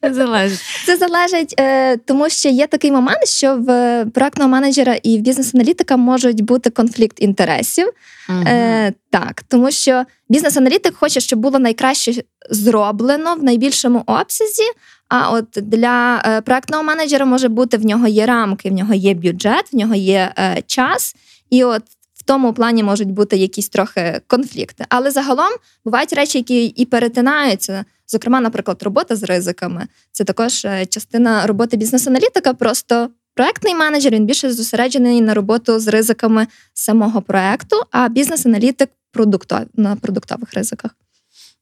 залежить. 0.15 0.59
Це 0.85 0.97
залежить, 0.97 1.55
е, 1.59 1.97
тому 1.97 2.29
що 2.29 2.49
є 2.49 2.67
такий 2.67 2.91
момент, 2.91 3.27
що 3.27 3.55
в 3.55 4.05
проектного 4.05 4.49
менеджера 4.49 4.95
і 5.03 5.17
в 5.17 5.21
бізнес-аналітика 5.21 5.97
можуть 5.97 6.41
бути 6.41 6.69
конфлікт 6.69 7.17
інтересів. 7.19 7.89
Мгм. 8.29 8.47
Е, 8.47 8.93
так, 9.09 9.43
тому 9.47 9.71
що 9.71 10.03
бізнес-аналітик 10.29 10.95
хоче, 10.95 11.19
щоб 11.19 11.39
було 11.39 11.59
найкраще 11.59 12.23
зроблено 12.49 13.35
в 13.35 13.43
найбільшому 13.43 14.03
обсязі. 14.05 14.63
А 15.09 15.31
от 15.31 15.45
для 15.55 16.21
е, 16.25 16.41
проектного 16.41 16.83
менеджера 16.83 17.25
може 17.25 17.47
бути 17.47 17.77
в 17.77 17.85
нього 17.85 18.07
є 18.07 18.25
рамки, 18.25 18.69
в 18.69 18.73
нього 18.73 18.93
є 18.93 19.13
бюджет, 19.13 19.73
в 19.73 19.75
нього 19.75 19.95
є 19.95 20.33
е, 20.37 20.63
час, 20.67 21.15
і 21.49 21.63
от 21.63 21.83
в 22.13 22.23
тому 22.25 22.53
плані 22.53 22.83
можуть 22.83 23.11
бути 23.11 23.37
якісь 23.37 23.69
трохи 23.69 24.21
конфлікти. 24.27 24.85
Але 24.89 25.11
загалом 25.11 25.49
бувають 25.85 26.13
речі, 26.13 26.37
які 26.37 26.65
і 26.65 26.85
перетинаються. 26.85 27.85
Зокрема, 28.07 28.41
наприклад, 28.41 28.83
робота 28.83 29.15
з 29.15 29.23
ризиками. 29.23 29.87
Це 30.11 30.23
також 30.23 30.65
е, 30.65 30.85
частина 30.85 31.47
роботи 31.47 31.77
бізнес-аналітика. 31.77 32.53
Просто 32.53 33.09
проектний 33.33 33.75
менеджер 33.75 34.13
він 34.13 34.25
більше 34.25 34.53
зосереджений 34.53 35.21
на 35.21 35.33
роботу 35.33 35.79
з 35.79 35.87
ризиками 35.87 36.47
самого 36.73 37.21
проекту, 37.21 37.75
а 37.91 38.09
бізнес-аналітик 38.09 38.89
продуктов, 39.11 39.59
на 39.75 39.95
продуктових 39.95 40.53
ризиках. 40.53 40.91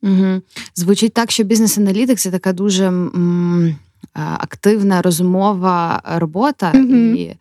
Угу. 0.03 0.41
Звучить 0.75 1.13
так, 1.13 1.31
що 1.31 1.43
бізнес-аналітик 1.43 2.19
це 2.19 2.31
така 2.31 2.53
дуже 2.53 2.87
м, 2.87 3.75
активна 4.13 5.01
розумова 5.01 6.01
робота, 6.05 6.71
Мгм. 6.73 7.15
і 7.15 7.35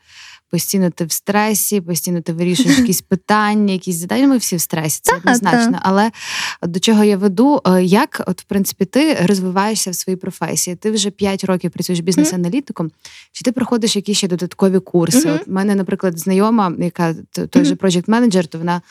постійно 0.51 0.91
ти 0.91 1.05
в 1.05 1.13
стресі, 1.13 1.81
постійно 1.81 2.21
ти 2.21 2.33
вирішуєш 2.33 2.79
якісь 2.79 3.01
питання, 3.09 3.73
якісь 3.73 3.97
завдання. 3.97 4.27
Ми 4.27 4.37
всі 4.39 4.57
в 4.57 4.61
стресі, 4.61 5.01
це 5.03 5.17
однозначно. 5.17 5.79
Але 5.83 6.11
до 6.63 6.81
чого 6.81 7.05
я 7.05 7.17
веду, 7.17 7.61
е, 7.67 7.85
як, 7.85 8.23
от, 8.27 8.41
в 8.41 8.45
принципі, 8.45 8.85
ти 8.85 9.15
розвиваєшся 9.15 9.91
в 9.91 9.95
своїй 9.95 10.17
професії? 10.17 10.77
Ти 10.77 10.91
вже 10.91 11.11
5 11.11 11.45
років 11.45 11.71
працюєш 11.71 12.01
бізнес-аналітиком, 12.01 12.91
чи 13.33 13.45
ти 13.45 13.53
проходиш 13.53 13.97
якісь 13.97 14.19
ще 14.19 14.29
додаткові 14.29 14.79
курси? 14.79 15.31
От 15.31 15.47
в 15.47 15.51
мене, 15.51 15.75
наприклад, 15.75 16.19
знайома, 16.19 16.73
яка 16.79 17.15
той 17.51 17.65
же 17.65 17.75
project 17.75 18.05
менеджер 18.07 18.47
то 18.47 18.59
вона 18.59 18.83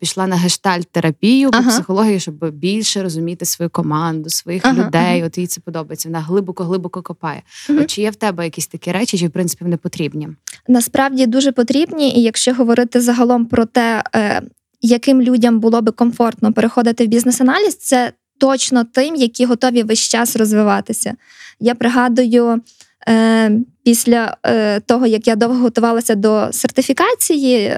пішла 0.00 0.26
на 0.26 0.36
гештальт-терапію 0.36 1.50
по 1.50 1.58
психології, 1.62 2.20
щоб 2.20 2.50
більше 2.50 3.02
розуміти 3.02 3.44
свою 3.44 3.70
команду, 3.70 4.30
своїх 4.30 4.64
Ага, 4.64 4.74
людей. 4.86 5.18
ага. 5.18 5.26
От 5.26 5.38
їй 5.38 5.46
це 5.46 5.60
подобається. 5.60 6.08
Вона 6.08 6.20
глибоко-глибоко 6.20 7.02
копає. 7.02 7.42
Мгм. 7.68 7.78
От 7.82 7.90
чи 7.90 8.02
є 8.02 8.10
в 8.10 8.16
тебе 8.16 8.44
якісь 8.44 8.66
такі 8.66 8.92
речі, 8.92 9.18
чи 9.18 9.26
в 9.26 9.30
принципі 9.30 9.64
вони 9.64 9.76
потрібні? 9.76 10.28
Насправді 10.68 11.26
дуже 11.26 11.52
потрібні, 11.52 12.10
і 12.18 12.22
якщо 12.22 12.54
говорити 12.54 13.00
загалом 13.00 13.46
про 13.46 13.64
те, 13.64 14.02
е, 14.14 14.42
яким 14.80 15.22
людям 15.22 15.60
було 15.60 15.82
би 15.82 15.92
комфортно 15.92 16.52
переходити 16.52 17.04
в 17.04 17.08
бізнес-аналіз, 17.08 17.76
це 17.76 18.12
точно 18.38 18.84
тим, 18.84 19.14
які 19.14 19.44
готові 19.44 19.82
весь 19.82 20.08
час 20.08 20.36
розвиватися. 20.36 21.14
Я 21.60 21.74
пригадую. 21.74 22.60
е, 23.08 23.52
Після 23.84 24.36
е, 24.46 24.80
того, 24.80 25.06
як 25.06 25.26
я 25.26 25.36
довго 25.36 25.56
готувалася 25.58 26.14
до 26.14 26.48
сертифікації, 26.52 27.72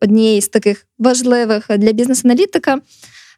однієї 0.00 0.40
з 0.40 0.48
таких 0.48 0.86
важливих 0.98 1.66
для 1.68 1.92
бізнес-аналітика, 1.92 2.78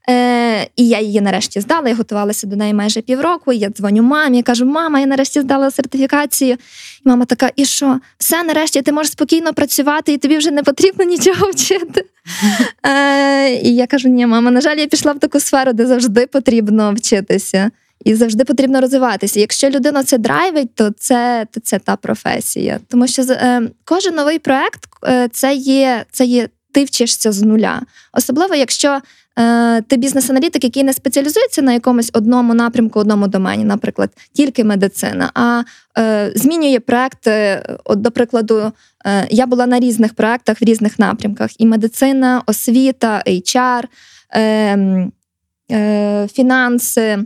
е, 0.09 0.63
і 0.77 0.89
я 0.89 1.01
її 1.01 1.21
нарешті 1.21 1.61
здала, 1.61 1.89
я 1.89 1.95
готувалася 1.95 2.47
до 2.47 2.57
неї 2.57 2.75
майже 2.75 3.01
півроку. 3.01 3.53
Я 3.53 3.69
дзвоню 3.69 4.03
мамі, 4.03 4.43
кажу: 4.43 4.67
мама, 4.67 5.01
я 5.01 5.07
нарешті 5.07 5.41
здала 5.41 5.71
сертифікацію. 5.71 6.53
І 6.53 7.09
мама 7.09 7.25
така: 7.25 7.51
і 7.57 7.65
що? 7.65 8.01
Все, 8.19 8.43
нарешті 8.43 8.83
ти 8.83 8.93
можеш 8.93 9.13
спокійно 9.13 9.55
працювати, 9.55 10.13
і 10.13 10.19
тобі 10.19 10.39
вже 10.39 10.51
не 10.51 10.63
потрібно 10.63 11.05
нічого 11.05 11.51
вчити. 11.51 12.05
Е, 12.87 13.55
і 13.55 13.75
я 13.75 13.87
кажу: 13.87 14.09
ні, 14.09 14.27
мама, 14.27 14.51
на 14.51 14.61
жаль, 14.61 14.77
я 14.77 14.87
пішла 14.87 15.13
в 15.13 15.19
таку 15.19 15.41
сферу, 15.41 15.73
де 15.73 15.87
завжди 15.87 16.27
потрібно 16.27 16.95
вчитися. 16.95 17.71
І 18.05 18.15
завжди 18.15 18.45
потрібно 18.45 18.81
розвиватися. 18.81 19.41
Якщо 19.41 19.71
людина 19.71 20.05
це 20.05 20.19
драйвить, 20.19 20.75
то 20.75 20.91
це, 20.91 21.47
то 21.51 21.61
це 21.61 21.79
та 21.79 21.97
професія. 21.97 22.81
Тому 22.89 23.07
що 23.07 23.23
е, 23.23 23.63
кожен 23.85 24.15
новий 24.15 24.39
проект 24.39 24.81
е, 25.05 25.29
це 25.33 25.55
є, 25.55 26.05
це 26.11 26.25
є 26.25 26.49
ти 26.73 26.85
вчишся 26.85 27.33
з 27.33 27.43
нуля. 27.43 27.83
Особливо, 28.13 28.55
якщо 28.55 29.01
е, 29.39 29.83
ти 29.83 29.97
бізнес-аналітик, 29.97 30.65
який 30.65 30.85
не 30.85 30.93
спеціалізується 30.93 31.63
на 31.63 31.73
якомусь 31.73 32.11
одному 32.13 32.55
напрямку, 32.55 33.01
одному 33.01 33.29
домені, 33.29 33.65
наприклад, 33.65 34.11
тільки 34.33 34.65
медицина, 34.65 35.31
а 35.35 35.63
е, 35.99 36.33
змінює 36.37 36.81
проекти. 36.81 37.63
От, 37.85 38.01
до 38.01 38.11
прикладу, 38.11 38.73
е, 39.07 39.27
я 39.31 39.47
була 39.47 39.67
на 39.67 39.81
різних 39.81 40.15
проектах 40.15 40.61
в 40.61 40.65
різних 40.65 40.99
напрямках: 40.99 41.61
і 41.61 41.67
медицина, 41.67 42.43
освіта, 42.47 43.23
HR, 43.27 43.85
е, 44.35 45.11
е, 45.73 46.29
фінанси 46.33 47.19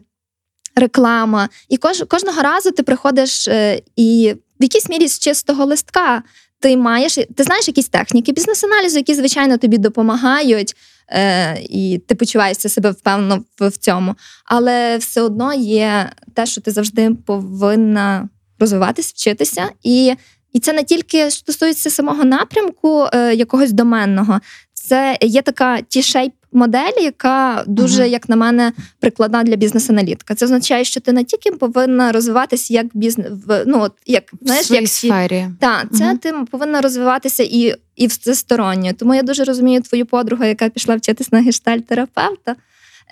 реклама. 0.77 1.49
І 1.69 1.77
кож, 1.77 2.05
кожного 2.09 2.43
разу 2.43 2.71
ти 2.71 2.83
приходиш 2.83 3.49
е, 3.49 3.83
і 3.97 4.35
в 4.61 4.63
якійсь 4.63 4.89
мірі 4.89 5.09
з 5.09 5.19
чистого 5.19 5.65
листка 5.65 6.23
ти 6.61 6.77
маєш, 6.77 7.15
ти 7.15 7.43
знаєш 7.43 7.69
якісь 7.69 7.89
техніки 7.89 8.33
бізнес-аналізу, 8.33 8.97
які, 8.97 9.15
звичайно, 9.15 9.59
тобі 9.59 9.79
допомагають, 9.79 10.77
е, 11.09 11.59
і 11.61 12.01
ти 12.07 12.15
почуваєшся 12.15 12.69
себе 12.69 12.91
впевнено 12.91 13.45
в, 13.61 13.69
в 13.69 13.77
цьому. 13.77 14.15
Але 14.45 14.97
все 14.97 15.23
одно 15.23 15.55
є 15.55 16.11
те, 16.35 16.47
що 16.47 16.61
ти 16.61 16.71
завжди 16.71 17.11
повинна 17.27 18.29
розвиватись, 18.59 19.13
вчитися. 19.13 19.69
І, 19.83 20.15
і 20.53 20.61
це 20.61 20.73
не 20.73 20.85
тільки 20.85 21.31
стосується 21.31 21.91
самого 21.91 22.25
напрямку 22.25 23.07
е, 23.13 23.35
якогось 23.35 23.73
доменного, 23.73 24.41
це 24.75 25.19
є 25.21 25.43
така 25.43 25.77
T-shape 25.77 26.33
модель, 26.53 27.03
яка 27.03 27.65
дуже, 27.67 28.03
Мгм. 28.03 28.11
як 28.13 28.29
на 28.29 28.37
мене, 28.37 28.73
прикладна 29.01 29.43
для 29.43 29.57
бізнес-аналітика. 29.57 30.35
Це 30.35 30.45
означає, 30.45 30.85
що 30.85 31.01
ти 31.01 31.13
не 31.13 31.25
тільки 31.25 31.51
повинна 31.51 32.13
розвиватися 32.13 32.75
як 32.75 32.87
бізнес, 32.95 33.29
в 33.47 33.65
ну 33.67 33.81
от 33.81 33.93
як 34.07 34.33
в 34.33 34.37
знаєш, 34.47 34.71
як 34.71 34.89
сфері. 34.89 35.47
так, 35.61 35.87
це 35.93 36.05
Мгм. 36.05 36.19
ти 36.19 36.33
повинна 36.51 36.81
розвиватися 36.81 37.43
і, 37.43 37.75
і 37.97 38.07
всесторонньо. 38.07 38.93
Тому 38.99 39.15
я 39.15 39.23
дуже 39.23 39.45
розумію 39.45 39.81
твою 39.81 40.07
подругу, 40.07 40.45
яка 40.45 40.69
пішла 40.69 40.97
вчитись 40.97 41.33
на 41.33 41.41
гештальт-терапевта, 41.43 42.55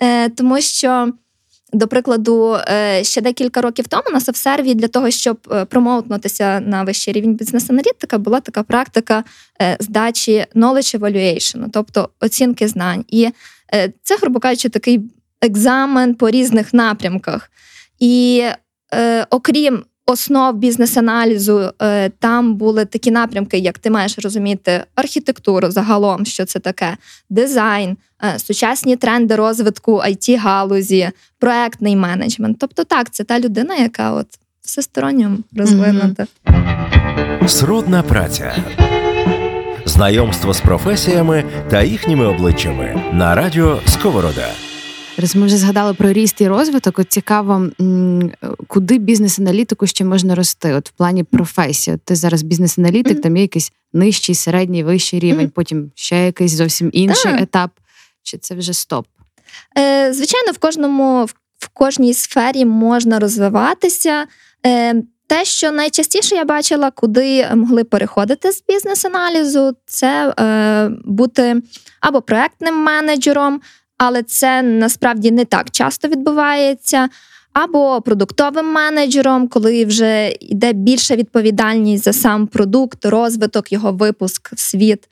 е, 0.01 0.29
тому 0.29 0.61
що. 0.61 1.11
До 1.73 1.87
прикладу, 1.87 2.57
е, 2.67 3.03
ще 3.03 3.21
декілька 3.21 3.61
років 3.61 3.87
тому 3.87 4.03
на 4.13 4.21
софсерві 4.21 4.73
для 4.73 4.87
того, 4.87 5.11
щоб 5.11 5.37
е, 5.51 5.65
промоутнутися 5.65 6.59
на 6.59 6.83
вищий 6.83 7.13
рівень 7.13 7.33
бізнес-аналітика, 7.33 8.17
була 8.17 8.39
така 8.39 8.63
практика 8.63 9.23
е, 9.61 9.77
здачі 9.79 10.45
knowledge 10.55 10.99
evaluation, 10.99 11.65
тобто 11.73 12.09
оцінки 12.19 12.67
знань. 12.67 13.05
І 13.07 13.29
це, 14.03 14.17
грубо 14.17 14.39
кажучи, 14.39 14.69
такий 14.69 15.01
екзамен 15.41 16.15
по 16.15 16.29
різних 16.29 16.73
напрямках. 16.73 17.51
І 17.99 18.43
окрім 19.29 19.83
основ 20.05 20.55
бізнес-аналізу, 20.55 21.71
е, 21.81 22.09
там 22.09 22.55
були 22.55 22.85
такі 22.85 23.11
напрямки, 23.11 23.57
як 23.57 23.79
ти 23.79 23.89
маєш 23.89 24.19
розуміти 24.19 24.83
архітектуру 24.95 25.71
загалом, 25.71 26.25
що 26.25 26.45
це 26.45 26.59
таке, 26.59 26.97
дизайн, 27.29 27.97
е, 28.23 28.39
сучасні 28.39 28.95
тренди 28.95 29.35
розвитку 29.35 29.91
it 29.91 30.37
галузі 30.37 31.09
проектний 31.39 31.95
менеджмент. 31.95 32.57
Тобто, 32.59 32.83
так, 32.83 33.09
це 33.11 33.23
та 33.23 33.39
людина, 33.39 33.75
яка 33.75 34.11
от 34.11 34.27
всесторонньо 34.61 35.37
розвинута. 35.55 36.27
Сродна 37.47 38.03
праця. 38.03 38.55
Знайомство 39.85 40.53
з 40.53 40.61
професіями 40.61 41.43
та 41.69 41.83
їхніми 41.83 42.25
обличчями 42.25 43.01
на 43.13 43.35
радіо 43.35 43.79
Сковорода. 43.87 44.47
Раз 45.17 45.35
ми 45.35 45.45
вже 45.45 45.57
згадали 45.57 45.93
про 45.93 46.13
ріст 46.13 46.41
і 46.41 46.47
розвиток. 46.47 46.99
От 46.99 47.11
цікаво, 47.11 47.67
куди 48.67 48.97
бізнес-аналітику 48.97 49.87
ще 49.87 50.05
можна 50.05 50.35
рости? 50.35 50.73
От 50.73 50.89
в 50.89 50.91
плані 50.91 51.23
професії. 51.23 51.95
От 51.95 52.01
ти 52.01 52.15
зараз 52.15 52.41
бізнес-аналітик, 52.43 53.13
Мгм. 53.13 53.21
там 53.21 53.35
є 53.37 53.41
якийсь 53.41 53.71
нижчий, 53.93 54.35
середній, 54.35 54.83
вищий 54.83 55.19
рівень, 55.19 55.39
Мгм. 55.45 55.51
потім 55.55 55.91
ще 55.95 56.25
якийсь 56.25 56.51
зовсім 56.51 56.89
інший 56.93 57.31
Так. 57.31 57.41
етап. 57.41 57.71
Чи 58.23 58.37
це 58.37 58.55
вже 58.55 58.73
стоп? 58.73 59.07
Е, 59.77 60.13
звичайно, 60.13 60.51
в 60.51 60.57
кожному 60.57 61.25
в 61.59 61.67
кожній 61.73 62.13
сфері 62.13 62.65
можна 62.65 63.19
розвиватися. 63.19 64.25
Е, 64.65 64.95
те, 65.27 65.45
що 65.45 65.71
найчастіше 65.71 66.35
я 66.35 66.45
бачила, 66.45 66.91
куди 66.91 67.47
могли 67.55 67.83
переходити 67.83 68.51
з 68.51 68.63
бізнес-аналізу, 68.67 69.73
це 69.85 70.33
е, 70.39 70.89
бути 71.05 71.61
або 72.01 72.21
проектним 72.21 72.75
менеджером, 72.75 73.61
але 73.97 74.23
це 74.23 74.61
насправді 74.61 75.31
не 75.31 75.45
так 75.45 75.71
часто 75.71 76.07
відбувається. 76.07 77.09
Або 77.53 78.01
продуктовим 78.01 78.65
менеджером, 78.65 79.47
коли 79.47 79.85
вже 79.85 80.35
йде 80.39 80.73
більша 80.73 81.15
відповідальність 81.15 82.03
за 82.03 82.13
сам 82.13 82.47
продукт, 82.47 83.05
розвиток, 83.05 83.71
його 83.71 83.91
випуск 83.91 84.53
в 84.53 84.59
світ. 84.59 85.07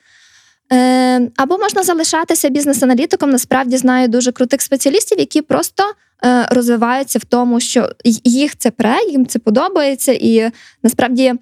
Е, 0.71 1.29
Або 1.35 1.57
можна 1.57 1.83
залишатися 1.83 2.49
бізнес-аналітиком. 2.49 3.29
Насправді 3.29 3.77
знаю 3.77 4.07
дуже 4.07 4.31
крутих 4.31 4.61
спеціалістів, 4.61 5.19
які 5.19 5.41
просто 5.41 5.83
е, 6.25 6.47
розвиваються 6.51 7.19
в 7.19 7.25
тому, 7.25 7.59
що 7.59 7.89
їх 8.23 8.57
це 8.57 8.71
пре, 8.71 8.97
їм 9.09 9.25
це 9.25 9.39
подобається, 9.39 10.11
і 10.11 10.51
насправді. 10.83 11.33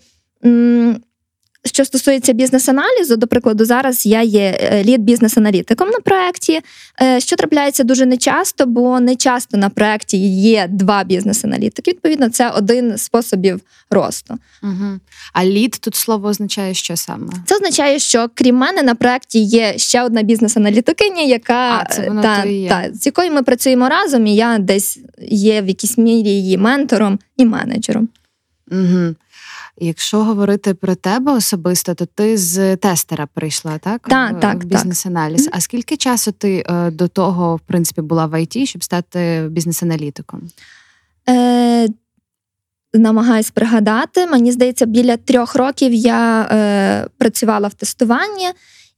Що 1.66 1.86
стосується 1.86 2.34
бізнес-аналізу, 2.34 3.18
до 3.18 3.28
прикладу, 3.28 3.66
зараз 3.66 4.06
я 4.06 4.22
є 4.22 4.60
е, 4.62 4.84
лід 4.84 5.02
бізнес-аналітиком 5.02 5.90
на 5.90 6.00
проєкті, 6.00 6.60
е, 7.02 7.20
що 7.20 7.36
трапляється 7.36 7.84
дуже 7.84 8.06
нечасто, 8.06 8.66
бо 8.66 9.00
не 9.00 9.16
часто 9.16 9.58
на 9.58 9.70
проєкті 9.70 10.18
є 10.42 10.68
два 10.70 11.04
бізнес-аналітики. 11.04 11.92
Відповідно, 11.92 12.30
це 12.30 12.50
один 12.50 12.98
з 12.98 13.02
способів 13.02 13.62
росту. 13.90 14.38
Угу. 14.64 15.00
А 15.34 15.46
лід 15.46 15.78
тут 15.82 15.96
слово 15.96 16.28
означає, 16.28 16.74
що 16.74 16.96
саме? 16.96 17.28
Це 17.46 17.56
означає, 17.56 18.00
що 18.00 18.30
крім 18.34 18.56
мене 18.56 18.84
на 18.84 18.96
проєкті 18.96 19.40
є 19.40 19.78
ще 19.78 20.04
одна 20.04 20.22
бізнес-аналітикиня, 20.22 21.22
яка 21.22 21.86
а, 21.86 21.94
це 21.94 22.08
вона 22.08 22.22
та, 22.22 22.46
є. 22.46 22.70
та, 22.70 22.90
з 22.94 23.06
якою 23.06 23.32
ми 23.32 23.44
працюємо 23.44 23.90
разом, 23.90 24.28
і 24.28 24.36
я 24.36 24.58
десь 24.58 25.00
є 25.30 25.62
в 25.62 25.68
якійсь 25.68 25.98
мірі 25.98 26.30
її 26.30 26.58
ментором 26.58 27.20
і 27.38 27.46
менеджером. 27.46 28.10
Угу. 28.72 29.16
Якщо 29.84 30.24
говорити 30.24 30.74
про 30.74 30.96
тебе 30.96 31.32
особисто, 31.32 31.94
то 31.94 32.06
ти 32.06 32.38
з 32.38 32.76
тестера 32.76 33.28
прийшла, 33.34 33.78
так? 33.78 34.08
В, 34.08 34.40
так, 34.40 34.64
в 34.64 34.68
бізнес-аналіз. 34.68 35.46
так. 35.46 35.54
А 35.56 35.60
скільки 35.60 35.98
часу 35.98 36.32
ти 36.32 36.66
е, 36.70 36.92
до 36.92 37.08
того, 37.08 37.56
в 37.56 37.60
принципі, 37.60 38.02
була 38.02 38.26
в 38.26 38.42
ІТ, 38.42 38.68
щоб 38.68 38.84
стати 38.84 39.48
бізнес-аналітиком? 39.50 40.42
Е, 41.30 41.88
намагаюсь 42.94 43.52
пригадати. 43.52 44.28
Мені 44.28 44.52
здається, 44.52 44.86
біля 44.86 45.18
трьох 45.18 45.56
років 45.56 45.94
я 45.94 46.42
е, 46.42 47.08
працювала 47.18 47.68
в 47.68 47.74
тестуванні, 47.74 48.50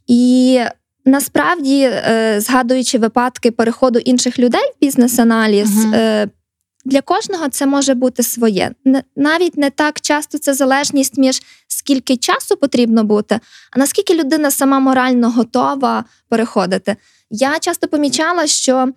і 0.08 0.60
насправді, 1.06 1.82
е, 1.82 2.36
згадуючи 2.42 2.98
випадки 2.98 3.52
переходу 3.52 4.00
інших 4.00 4.40
людей 4.40 4.72
в 4.76 4.86
бізнес-аналіз, 4.86 5.86
Мгм. 5.86 6.30
Е, 6.86 6.90
для 6.90 7.02
кожного 7.02 7.50
це 7.50 7.66
може 7.66 7.94
бути 7.94 8.24
своє. 8.24 8.72
Навіть 9.16 9.58
не 9.58 9.70
так 9.70 10.02
часто 10.02 10.38
це 10.38 10.54
залежність 10.54 11.18
між 11.18 11.42
скільки 11.68 12.18
часу 12.18 12.58
потрібно 12.58 13.04
бути, 13.04 13.40
а 13.72 13.80
наскільки 13.80 14.14
людина 14.16 14.52
сама 14.52 14.80
морально 14.80 15.32
готова 15.32 16.06
переходити. 16.30 16.96
Я 17.30 17.60
часто 17.60 17.88
помічала, 17.88 18.48
що 18.48 18.88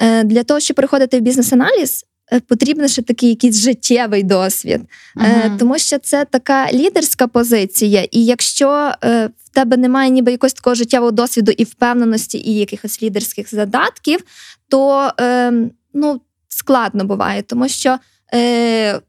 е, 0.00 0.24
для 0.24 0.42
того, 0.44 0.60
щоб 0.60 0.74
переходити 0.74 1.18
в 1.18 1.20
бізнес-аналіз, 1.20 2.04
е, 2.32 2.40
потрібен 2.40 2.88
ще 2.88 3.02
такий 3.02 3.28
якийсь 3.28 3.56
життєвий 3.56 4.22
досвід, 4.22 4.80
Е, 5.16 5.46
Мгм. 5.46 5.58
тому 5.58 5.78
що 5.78 5.98
це 5.98 6.24
така 6.24 6.72
лідерська 6.72 7.26
позиція. 7.26 8.06
І 8.10 8.24
якщо 8.24 8.92
е, 9.04 9.30
в 9.44 9.48
тебе 9.54 9.76
немає 9.76 10.10
ніби 10.10 10.32
якогось 10.32 10.52
такого 10.52 10.74
життєвого 10.74 11.10
досвіду 11.12 11.52
і 11.56 11.64
впевненості, 11.64 12.38
і 12.38 12.54
якихось 12.54 13.02
лідерських 13.02 13.50
задатків, 13.54 14.20
то 14.68 15.10
е, 15.20 15.52
ну, 15.94 16.20
складно 16.52 17.04
буває, 17.04 17.42
тому 17.42 17.68
що. 17.68 17.98
Е, 18.34 19.00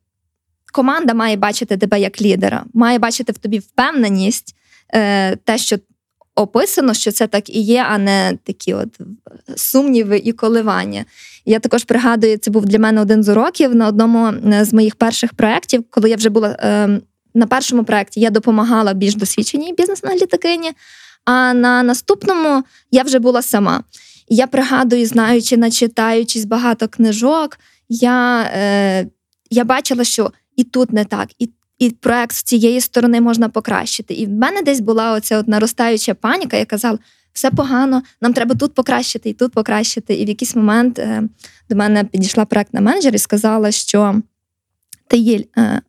Команда 0.74 1.14
має 1.14 1.36
бачити 1.36 1.78
тебе 1.78 2.00
як 2.00 2.22
лідера, 2.22 2.66
має 2.74 3.00
бачити 3.00 3.32
в 3.32 3.38
тобі 3.38 3.60
впевненість, 3.60 4.56
е, 4.94 5.36
те, 5.36 5.58
що 5.58 5.78
описано, 6.36 6.94
що 6.94 7.12
це 7.12 7.28
так 7.28 7.50
і 7.50 7.62
є, 7.62 7.86
а 7.90 7.98
не 7.98 8.38
такі 8.44 8.74
от 8.74 9.00
сумніви 9.56 10.18
і 10.18 10.32
коливання. 10.32 11.06
Я 11.46 11.60
також 11.60 11.84
пригадую, 11.84 12.38
це 12.38 12.52
був 12.52 12.66
для 12.66 12.80
мене 12.80 13.02
один 13.02 13.24
з 13.24 13.30
уроків 13.30 13.76
на 13.76 13.88
одному 13.88 14.28
е, 14.28 14.66
з 14.66 14.74
моїх 14.74 14.96
перших 14.96 15.34
проєктів, 15.34 15.84
коли 15.90 16.10
я 16.10 16.16
вже 16.16 16.30
була 16.30 16.58
е, 16.60 17.00
на 17.34 17.48
першому 17.48 17.84
проєкті, 17.84 18.20
я 18.20 18.30
допомагала 18.30 18.94
більш 18.94 19.16
досвідченій 19.16 19.74
бізнес-аналітикині, 19.74 20.72
а 21.26 21.54
на 21.54 21.84
наступному 21.84 22.64
я 22.92 23.04
вже 23.04 23.20
була 23.20 23.42
сама. 23.42 23.84
І 24.28 24.36
я 24.36 24.48
пригадую, 24.48 25.06
знаючи, 25.06 25.58
начитаючись 25.58 26.46
багато 26.46 26.88
книжок, 26.88 27.60
я, 27.90 28.42
е, 28.42 29.08
я 29.50 29.64
бачила, 29.64 30.04
що 30.04 30.32
і 30.56 30.64
тут 30.64 30.94
не 30.94 31.06
так, 31.06 31.30
і 31.40 31.50
і 31.80 31.90
проект 31.90 32.36
з 32.36 32.44
цієї 32.44 32.82
сторони 32.82 33.22
можна 33.22 33.50
покращити. 33.50 34.14
І 34.14 34.26
в 34.26 34.30
мене 34.30 34.62
десь 34.62 34.80
була 34.80 35.12
оця 35.12 35.38
от 35.38 35.48
наростаюча 35.48 36.14
паніка, 36.14 36.58
я 36.58 36.66
казала, 36.66 37.00
все 37.34 37.52
погано, 37.52 38.02
нам 38.22 38.34
треба 38.34 38.56
тут 38.56 38.74
покращити 38.74 39.30
і 39.30 39.34
тут 39.34 39.52
покращити. 39.52 40.14
І 40.14 40.26
в 40.26 40.30
якийсь 40.30 40.56
момент 40.56 41.00
е, 41.00 41.24
до 41.70 41.76
мене 41.76 42.04
підійшла 42.04 42.46
проектна 42.46 42.82
менеджер 42.82 43.16
і 43.16 43.18
сказала, 43.18 43.72
що 43.72 44.22
ти 45.08 45.18
є, 45.18 45.44
е, 45.58 45.82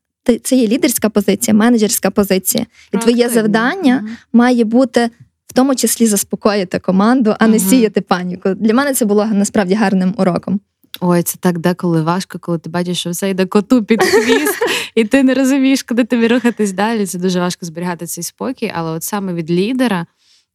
це 0.43 0.57
є 0.57 0.69
лідерська 0.69 1.09
позиція, 1.09 1.55
менеджерська 1.55 2.11
позиція. 2.11 2.67
І 2.93 2.99
твоє 2.99 3.29
завдання 3.29 4.09
має 4.33 4.65
бути 4.65 5.11
тому 5.55 5.75
числі 5.75 6.07
заспокоїти 6.07 6.79
команду, 6.79 7.35
а 7.39 7.47
не 7.47 7.57
Мгм. 7.57 7.69
сіяти 7.69 8.01
паніку. 8.01 8.55
Для 8.55 8.75
мене 8.75 8.95
це 8.95 9.05
було 9.05 9.27
насправді 9.27 9.75
гарним 9.75 10.15
уроком. 10.19 10.61
Ой, 11.01 11.23
це 11.23 11.37
так 11.41 11.59
деколи 11.59 12.03
важко, 12.03 12.39
коли 12.39 12.59
ти 12.59 12.71
бачиш, 12.71 12.99
що 12.99 13.11
все 13.11 13.31
йде 13.31 13.47
коту 13.47 13.85
під 13.85 14.03
хвіст, 14.05 14.55
і 14.95 15.05
ти 15.05 15.23
не 15.23 15.35
розумієш, 15.35 15.83
куди 15.83 16.05
тобі 16.05 16.29
рухатись 16.29 16.73
далі. 16.73 17.07
Це 17.07 17.19
дуже 17.19 17.41
важко 17.41 17.67
зберігати 17.67 18.07
цей 18.07 18.25
спокій, 18.25 18.73
але 18.75 18.91
от 18.91 19.03
саме 19.05 19.35
від 19.35 19.51
лідера. 19.51 20.07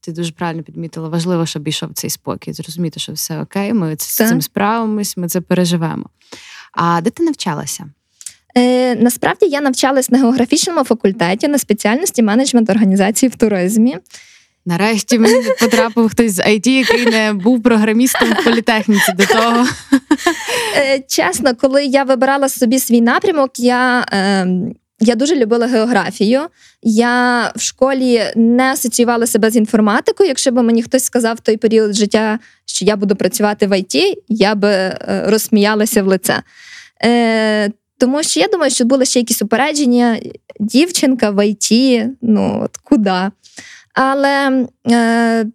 Ти 0.01 0.11
дуже 0.11 0.31
правильно 0.31 0.63
підмітила, 0.63 1.09
важливо, 1.09 1.45
щоб 1.45 1.67
йшов 1.67 1.89
цей 1.93 2.09
спокій, 2.09 2.53
зрозуміти, 2.53 2.99
що 2.99 3.13
все 3.13 3.41
окей, 3.41 3.73
ми 3.73 3.95
з 3.99 4.15
цим 4.15 4.41
справимось, 4.41 5.17
ми 5.17 5.27
це 5.27 5.41
переживемо. 5.41 6.05
А 6.71 7.01
де 7.01 7.09
ти 7.09 7.23
навчалася? 7.23 7.85
Е, 8.57 8.95
насправді 8.95 9.45
я 9.45 9.61
навчалась 9.61 10.09
на 10.09 10.17
географічному 10.17 10.83
факультеті 10.83 11.47
на 11.47 11.57
спеціальності 11.57 12.23
менеджмент 12.23 12.69
організації 12.69 13.29
в 13.29 13.35
туризмі. 13.35 13.97
Нарешті 14.65 15.19
мені 15.19 15.43
потрапив 15.59 16.09
хтось 16.09 16.31
з 16.31 16.39
IT, 16.39 16.69
який 16.69 17.05
не 17.05 17.33
був 17.33 17.63
програмістом 17.63 18.29
в 18.29 18.43
політехніці 18.43 19.11
до 19.17 19.25
того. 19.25 19.67
Е, 20.77 21.03
чесно, 21.07 21.55
коли 21.55 21.85
я 21.85 22.03
вибирала 22.03 22.49
собі 22.49 22.79
свій 22.79 23.01
напрямок, 23.01 23.59
я, 23.59 24.05
е, 24.13 24.47
я 24.99 25.15
дуже 25.15 25.35
любила 25.35 25.67
географію. 25.67 26.41
Я 26.83 27.51
в 27.55 27.61
школі 27.61 28.23
не 28.35 28.63
асоціювала 28.63 29.27
себе 29.27 29.51
з 29.51 29.55
інформатикою. 29.55 30.27
Якщо 30.29 30.51
б 30.51 30.63
мені 30.63 30.83
хтось 30.83 31.03
сказав 31.03 31.35
в 31.35 31.39
той 31.39 31.57
період 31.57 31.93
життя, 31.93 32.39
що 32.65 32.85
я 32.85 32.95
буду 32.95 33.15
працювати 33.15 33.67
в 33.67 33.79
ІТ, 33.79 33.95
я 34.27 34.55
би 34.55 34.69
е, 34.69 35.23
розсміялася 35.27 36.03
в 36.03 36.07
лице. 36.07 36.43
Е, 37.03 37.71
тому 37.97 38.23
що 38.23 38.39
я 38.39 38.47
думаю, 38.47 38.71
що 38.71 38.85
були 38.85 39.05
ще 39.05 39.19
якісь 39.19 39.41
упередження. 39.41 40.19
Дівчинка 40.59 41.29
в 41.29 41.47
ІТ, 41.47 42.03
ну 42.21 42.61
от 42.63 42.77
куди. 42.77 43.21
Але 43.93 44.65
е, 44.91 45.45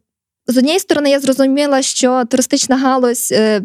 з 0.47 0.59
однієї 0.59 0.81
сторони, 0.81 1.11
я 1.11 1.21
зрозуміла, 1.21 1.83
що 1.83 2.25
туристична 2.25 2.77
галузь 2.77 3.33
е, 3.33 3.63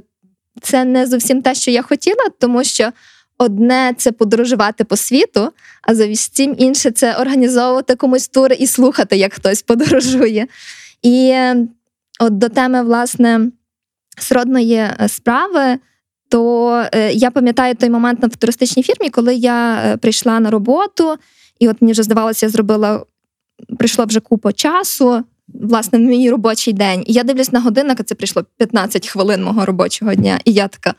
це 0.62 0.86
не 0.86 1.08
зовсім 1.08 1.42
те, 1.42 1.56
що 1.56 1.72
я 1.72 1.82
хотіла, 1.82 2.30
тому 2.40 2.64
що 2.64 2.92
одне 3.38 3.94
це 3.98 4.12
подорожувати 4.12 4.84
по 4.84 4.98
світу, 4.98 5.52
а 5.82 5.96
зовсім 5.96 6.56
інше 6.58 6.92
це 6.92 7.16
організовувати 7.16 7.96
комусь 7.96 8.28
тури 8.28 8.56
і 8.56 8.68
слухати, 8.68 9.18
як 9.18 9.34
хтось 9.34 9.62
подорожує. 9.62 10.48
І 11.02 11.30
е, 11.34 11.68
от 12.20 12.38
до 12.38 12.50
теми, 12.50 12.84
власне, 12.84 13.52
сродної 14.18 14.76
е, 14.76 14.96
справи. 15.08 15.80
То 16.30 16.70
е, 16.94 17.14
я 17.14 17.32
пам'ятаю 17.32 17.76
той 17.76 17.90
момент 17.90 18.24
в 18.24 18.38
туристичній 18.38 18.84
фірмі, 18.84 19.10
коли 19.10 19.36
я 19.36 19.82
е, 19.86 19.98
прийшла 19.98 20.40
на 20.40 20.52
роботу, 20.52 21.16
і 21.60 21.70
от 21.70 21.82
мені 21.82 21.92
вже 21.92 22.04
здавалося, 22.04 22.46
я 22.46 22.50
зробила 22.50 23.06
прийшло 23.78 24.06
вже 24.06 24.20
купа 24.20 24.54
часу, 24.54 25.24
власне, 25.48 26.00
в 26.00 26.02
мій 26.02 26.30
робочий 26.30 26.74
день. 26.74 27.04
І 27.08 27.14
я 27.14 27.24
дивлюсь 27.24 27.52
на 27.52 27.60
годинник, 27.60 28.00
а 28.00 28.04
це 28.04 28.16
прийшло 28.16 28.46
15 28.58 29.08
хвилин 29.08 29.44
мого 29.44 29.66
робочого 29.66 30.16
дня. 30.16 30.40
І 30.46 30.52
я 30.54 30.68
така: 30.68 30.94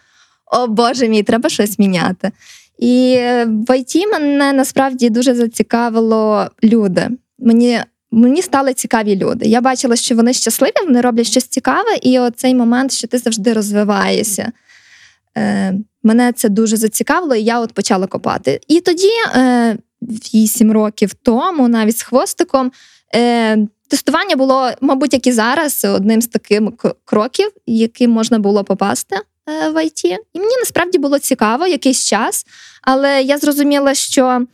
о 0.53 0.67
Боже 0.67 1.09
мій, 1.09 1.23
треба 1.23 1.49
щось 1.49 1.79
міняти. 1.79 2.31
І 2.79 3.19
в 3.47 3.79
ІТ 3.79 3.95
мене 4.13 4.53
насправді 4.53 5.11
дуже 5.11 5.35
зацікавило 5.35 6.47
люди. 6.63 7.09
Мені 7.39 7.81
Мені 8.13 8.43
стали 8.43 8.75
цікаві 8.75 9.17
люди. 9.17 9.47
Я 9.47 9.61
бачила, 9.61 9.97
що 9.97 10.15
вони 10.15 10.33
щасливі, 10.33 10.73
вони 10.87 11.01
роблять 11.01 11.27
щось 11.27 11.45
цікаве, 11.45 11.97
і 12.03 12.19
оцей 12.19 12.55
момент, 12.55 12.93
що 12.93 13.09
ти 13.09 13.19
завжди 13.19 13.53
розвиваєшся. 13.53 14.53
Е, 15.39 15.75
Мене 16.03 16.33
це 16.33 16.49
дуже 16.49 16.77
зацікавило, 16.77 17.35
і 17.35 17.43
я 17.43 17.61
от 17.61 17.73
почала 17.73 18.07
копати. 18.07 18.61
І 18.69 18.81
тоді, 18.81 19.11
е, 19.35 19.77
8 20.03 20.73
років 20.73 21.15
тому, 21.15 21.69
навіть 21.69 21.99
з 21.99 22.03
хвостиком, 22.03 22.73
е, 23.15 23.59
тестування 23.89 24.37
було, 24.37 24.71
мабуть, 24.81 25.13
як 25.13 25.27
і 25.27 25.33
зараз, 25.33 25.85
одним 25.85 26.23
з 26.23 26.27
таких 26.27 26.61
кроків, 27.05 27.51
яким 27.67 28.11
можна 28.11 28.39
було 28.39 28.65
попасти 28.65 29.17
е, 29.17 29.71
в 29.71 29.85
ІТ. 29.85 30.05
І 30.05 30.39
мені 30.39 30.57
насправді 30.59 30.99
було 30.99 31.19
цікаво 31.19 31.67
якийсь 31.67 32.05
час, 32.05 32.47
але 32.83 33.23
я 33.23 33.39
зрозуміла, 33.39 33.95
що. 33.95 34.47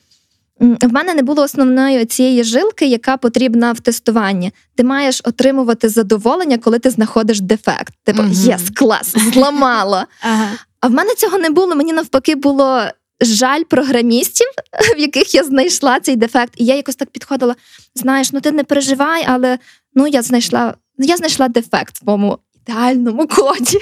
В 0.61 0.93
мене 0.93 1.15
не 1.15 1.23
було 1.23 1.43
основної 1.43 2.05
цієї 2.05 2.45
жилки, 2.45 2.87
яка 2.87 3.17
потрібна 3.17 3.73
в 3.73 3.81
тестуванні. 3.81 4.53
Ти 4.77 4.85
маєш 4.85 5.21
отримувати 5.25 5.89
задоволення, 5.89 6.59
коли 6.59 6.79
ти 6.79 6.91
знаходиш 6.91 7.41
дефект. 7.41 7.95
Типу, 8.05 8.23
єс, 8.31 8.71
клас, 8.75 9.15
зламала. 9.33 10.07
Ага. 10.23 10.49
А 10.81 10.89
в 10.89 10.91
мене 10.91 11.15
цього 11.15 11.39
не 11.39 11.51
було. 11.51 11.75
Мені 11.75 11.93
навпаки 11.93 12.35
було 12.35 12.83
жаль 13.21 13.63
програмістів, 13.63 14.47
в 14.97 14.99
яких 14.99 15.35
я 15.35 15.45
знайшла 15.45 16.01
цей 16.01 16.17
дефект. 16.17 16.53
І 16.57 16.65
я 16.65 16.77
якось 16.77 16.97
так 16.97 17.11
підходила: 17.11 17.55
знаєш, 17.95 18.33
ну 18.33 18.41
ти 18.41 18.53
не 18.53 18.65
переживай, 18.65 19.25
але 19.27 19.59
ну 19.95 20.07
я 20.07 20.23
знайшла 20.23 20.75
я 20.99 21.17
знайшла 21.17 21.49
дефект 21.49 22.03
в 22.03 22.07
моєму 22.07 22.39
ідеальному 22.67 23.27
коді. 23.27 23.79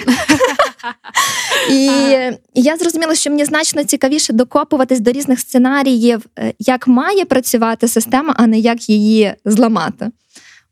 І 1.71 1.91
я 2.55 2.77
зрозуміла, 2.77 3.15
що 3.15 3.31
мені 3.31 3.45
значно 3.45 3.85
цікавіше 3.85 4.33
докопуватись 4.33 5.01
до 5.01 5.13
різних 5.13 5.41
сценаріїв, 5.41 6.27
е, 6.39 6.55
як 6.59 6.87
має 6.87 7.25
працювати 7.25 7.89
система, 7.89 8.35
а 8.37 8.47
не 8.47 8.59
як 8.59 8.89
її 8.89 9.35
зламати. 9.45 10.11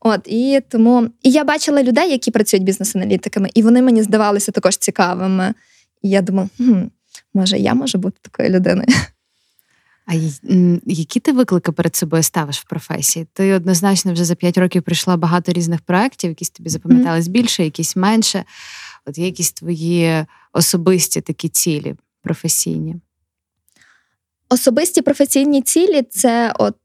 От 0.01 0.21
і 0.27 0.61
тому 0.69 1.09
і 1.23 1.31
я 1.31 1.45
бачила 1.45 1.83
людей, 1.83 2.11
які 2.11 2.31
працюють 2.31 2.65
бізнес-аналітиками, 2.65 3.51
і 3.55 3.63
вони 3.63 3.83
мені 3.83 4.03
здавалися 4.03 4.53
також 4.53 4.77
цікавими. 4.77 5.55
І 6.03 6.11
я 6.11 6.23
думала, 6.23 6.49
хм, 6.57 6.83
може, 7.35 7.59
я 7.59 7.75
можу 7.75 7.99
бути 7.99 8.19
такою 8.23 8.49
людиною. 8.49 8.89
А 10.07 10.15
які 10.87 11.21
ти 11.21 11.33
виклики 11.33 11.73
перед 11.73 11.97
собою 11.97 12.23
ставиш 12.23 12.61
в 12.61 12.65
професії? 12.65 13.27
Ти 13.33 13.55
однозначно 13.55 14.13
вже 14.13 14.25
за 14.25 14.35
п'ять 14.35 14.59
років 14.59 14.83
пройшла 14.83 15.17
багато 15.17 15.53
різних 15.53 15.81
проєктів, 15.81 16.31
якісь 16.31 16.51
тобі 16.51 16.71
запам'ятались 16.71 17.29
більше, 17.29 17.65
якісь 17.65 17.97
менше. 17.97 18.45
От 19.07 19.19
є 19.19 19.27
якісь 19.27 19.53
твої 19.53 20.27
особисті 20.53 21.21
такі 21.21 21.49
цілі 21.49 21.95
професійні? 22.23 22.97
Особисті 24.49 25.03
професійні 25.03 25.63
цілі 25.63 26.03
це 26.03 26.53
от 26.59 26.77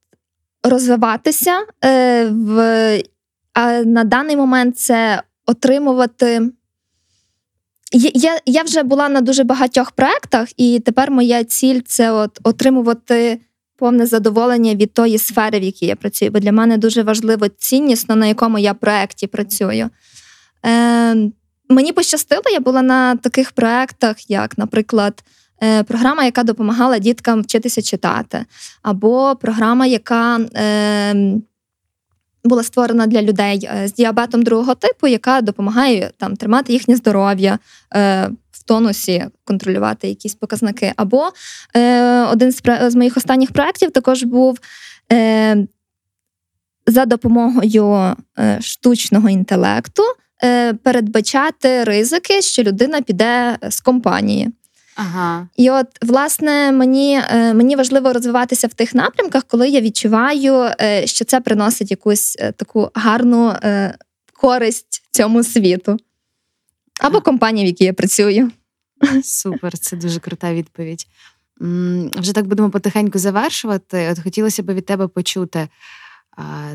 розвиватися 0.64 1.66
е, 1.86 2.26
в, 2.30 2.60
а 3.54 3.72
на 3.72 4.04
даний 4.04 4.36
момент 4.36 4.78
це 4.78 5.24
отримувати. 5.46 6.52
Я 7.94 8.40
я 8.46 8.64
вже 8.64 8.84
була 8.84 9.10
на 9.10 9.22
дуже 9.22 9.44
багатьох 9.44 9.92
проєктах, 9.92 10.48
і 10.58 10.80
тепер 10.86 11.12
моя 11.12 11.44
ціль 11.44 11.82
це 11.86 12.12
от 12.12 12.40
отримувати 12.44 13.40
повне 13.78 14.06
задоволення 14.06 14.76
від 14.76 14.94
тої 14.94 15.18
сфери, 15.18 15.60
в 15.60 15.64
якій 15.64 15.86
я 15.86 15.96
працюю. 15.96 16.32
Бо 16.32 16.40
для 16.40 16.52
мене 16.52 16.78
дуже 16.78 17.04
важливо 17.04 17.48
ціннісно, 17.48 18.16
на 18.16 18.28
якому 18.28 18.60
я 18.60 18.74
проєкті 18.74 19.28
працюю. 19.28 19.90
Е, 20.66 21.16
Мені 21.70 21.94
пощастило, 21.94 22.42
я 22.54 22.60
була 22.60 22.82
на 22.82 23.16
таких 23.16 23.52
проєктах, 23.52 24.30
як, 24.30 24.58
наприклад, 24.58 25.24
е, 25.64 25.84
програма, 25.84 26.24
яка 26.24 26.44
допомагала 26.44 27.00
діткам 27.00 27.42
вчитися 27.42 27.82
читати, 27.82 28.46
або 28.82 29.36
програма, 29.42 29.86
яка 29.86 30.40
е, 30.40 31.16
була 32.48 32.64
створена 32.64 33.08
для 33.08 33.22
людей 33.22 33.70
е, 33.74 33.88
з 33.88 33.94
діабетом 33.94 34.44
другого 34.44 34.76
типу, 34.76 35.08
яка 35.08 35.42
допомагає 35.42 36.12
там 36.18 36.36
тримати 36.36 36.74
їхнє 36.74 36.96
здоров'я 36.96 37.60
е, 37.96 38.30
в 38.52 38.64
тонусі, 38.64 39.26
контролювати 39.44 40.08
якісь 40.08 40.36
показники. 40.36 40.94
Або 40.96 41.30
е, 41.76 42.22
один 42.24 42.52
з, 42.52 42.62
з 42.88 42.96
моїх 42.96 43.18
останніх 43.18 43.52
проєктів 43.52 43.92
також 43.92 44.24
був. 44.24 44.60
Е, 45.12 45.68
за 46.90 47.06
допомогою 47.06 48.16
е, 48.40 48.58
штучного 48.62 49.30
інтелекту 49.30 50.04
Е, 50.44 50.74
передбачати 50.74 51.84
ризики, 51.84 52.42
що 52.42 52.64
людина 52.64 53.02
піде 53.02 53.58
з 53.70 53.82
компанії. 53.82 54.50
Ага. 54.98 55.48
І 55.56 55.70
от, 55.70 55.88
власне, 56.02 56.72
мені 56.72 57.22
е, 57.30 57.54
мені 57.54 57.76
важливо 57.76 58.14
розвиватися 58.14 58.68
в 58.68 58.74
тих 58.74 58.96
напрямках, 58.96 59.44
коли 59.44 59.70
я 59.70 59.82
відчуваю, 59.82 60.72
е, 60.82 61.08
що 61.08 61.26
це 61.26 61.42
приносить 61.42 61.92
якусь 61.92 62.38
таку 62.58 62.92
гарну 62.94 63.54
користь 64.34 65.04
цьому 65.12 65.44
світу. 65.44 65.98
Або 67.02 67.22
компанії, 67.22 67.66
в 67.66 67.68
якій 67.68 67.84
я 67.84 67.94
працюю. 67.94 68.52
Супер, 69.24 69.78
це 69.78 69.96
дуже 69.96 70.20
крута 70.20 70.54
відповідь. 70.54 71.08
Вже 72.18 72.34
так 72.34 72.48
будемо 72.48 72.70
потихеньку 72.70 73.20
завершувати. 73.20 74.10
От 74.12 74.24
хотілося 74.24 74.64
б 74.64 74.74
від 74.74 74.86
тебе 74.86 75.08
почути. 75.08 75.68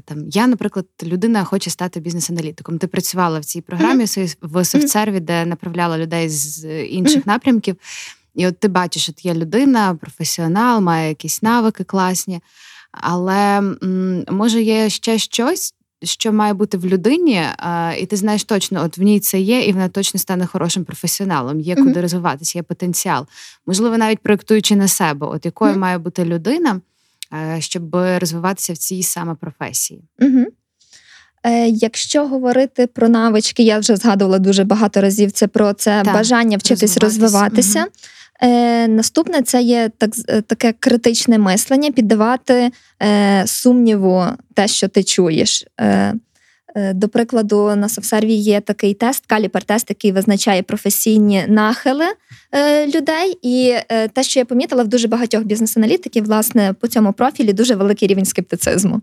Там 0.05 0.29
я, 0.29 0.47
наприклад, 0.47 0.87
людина 1.03 1.45
хоче 1.45 1.71
стати 1.71 2.01
бізнес-аналітиком. 2.01 2.79
Ти 2.79 2.87
працювала 2.87 3.39
в 3.39 3.45
цій 3.45 3.61
програмі 3.61 4.05
mm-hmm. 4.05 4.37
в 4.43 4.65
софтсерві, 4.65 5.21
де 5.21 5.47
направляла 5.47 5.99
людей 5.99 6.29
з 6.29 6.85
інших 6.85 7.23
mm-hmm. 7.23 7.29
напрямків. 7.29 7.77
І 8.35 8.47
от 8.47 8.59
ти 8.59 8.69
бачиш, 8.69 9.09
от 9.09 9.25
є 9.25 9.35
людина, 9.35 9.95
професіонал, 9.95 10.81
має 10.81 11.09
якісь 11.09 11.43
навики 11.43 11.85
класні, 11.85 12.41
але 12.93 13.61
може 14.31 14.63
є 14.63 14.89
ще 14.89 15.19
щось, 15.19 15.75
що 16.03 16.33
має 16.33 16.55
бути 16.55 16.79
в 16.79 16.87
людині, 16.87 17.43
і 17.99 18.07
ти 18.07 18.17
знаєш 18.17 18.45
точно, 18.45 18.83
от 18.85 18.99
в 18.99 19.03
ній 19.03 19.21
це 19.21 19.41
є, 19.41 19.65
і 19.65 19.73
вона 19.73 19.89
точно 19.89 20.21
стане 20.21 20.47
хорошим 20.47 20.85
професіоналом. 20.85 21.61
Є 21.61 21.77
куди 21.77 22.01
розвиватися, 22.01 22.59
є 22.59 22.63
потенціал. 22.63 23.27
Можливо, 23.67 23.99
навіть 23.99 24.19
проєктуючи 24.19 24.77
на 24.77 24.89
себе, 24.89 25.27
от 25.27 25.45
якою 25.45 25.79
має 25.79 25.99
бути 25.99 26.25
людина. 26.25 26.81
Е, 27.35 27.61
щоб 27.61 27.95
розвиватися 27.95 28.73
в 28.73 28.77
цій 28.77 29.03
саме 29.03 29.35
професії. 29.35 30.05
Угу. 30.21 30.47
Якщо 31.69 32.27
говорити 32.27 32.87
про 32.87 33.09
навички, 33.09 33.63
я 33.63 33.79
вже 33.79 33.97
згадувала 33.97 34.39
дуже 34.39 34.65
багато 34.65 35.01
разів 35.01 35.33
це 35.33 35.47
про 35.47 35.73
це 35.73 36.03
так, 36.05 36.15
бажання 36.15 36.57
вчитись 36.57 36.97
розвиватися. 36.97 37.81
Угу. 37.81 37.89
Е, 38.53 38.89
Наступне 38.89 39.43
це 39.43 39.63
є 39.63 39.91
так, 39.99 40.11
таке 40.47 40.75
критичне 40.79 41.39
мислення, 41.39 41.91
піддавати 41.91 42.71
сумніву 43.47 44.25
те, 44.55 44.69
що 44.69 44.89
ти 44.89 45.05
чуєш. 45.05 45.67
Е, 46.75 46.93
до 46.93 47.09
прикладу, 47.09 47.77
на 47.77 47.89
Софсерві 47.89 48.33
є 48.33 48.61
такий 48.61 48.95
тест, 48.95 49.25
каліпер-тест, 49.27 49.87
який 49.89 50.13
визначає 50.13 50.63
професійні 50.63 51.45
нахили 51.49 52.05
е, 52.53 52.87
людей. 52.87 53.39
І 53.43 53.75
е, 53.89 54.09
те, 54.09 54.23
що 54.23 54.41
я 54.41 54.45
помітила 54.45 54.83
в 54.83 54.89
дуже 54.89 55.09
багатьох 55.09 55.43
бізнес-аналітиків, 55.43 56.25
власне, 56.25 56.75
по 56.81 56.89
цьому 56.89 57.13
профілі 57.13 57.53
дуже 57.53 57.75
великий 57.75 58.09
рівень 58.09 58.25
скептицизму. 58.25 59.01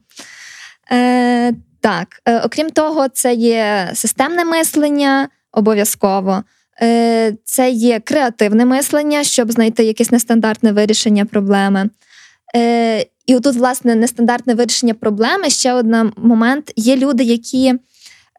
Так, 1.81 2.07
окрім 2.43 2.69
того, 2.69 3.07
це 3.09 3.33
є 3.33 3.91
системне 3.93 4.45
мислення 4.45 5.29
обов'язково. 5.51 6.43
Це 7.43 7.69
є 7.71 7.99
креативне 7.99 8.65
мислення, 8.65 9.23
щоб 9.23 9.51
знайти 9.51 9.83
якесь 9.83 10.11
нестандартне 10.11 10.71
вирішення 10.71 11.25
проблеми. 11.25 11.89
І 13.29 13.35
отут, 13.35 13.55
власне, 13.55 13.95
нестандартне 13.95 14.53
вирішення 14.53 14.93
проблеми. 14.93 15.49
Ще 15.49 15.73
один 15.73 16.11
момент: 16.17 16.73
є 16.75 16.95
люди, 16.97 17.23
які 17.23 17.73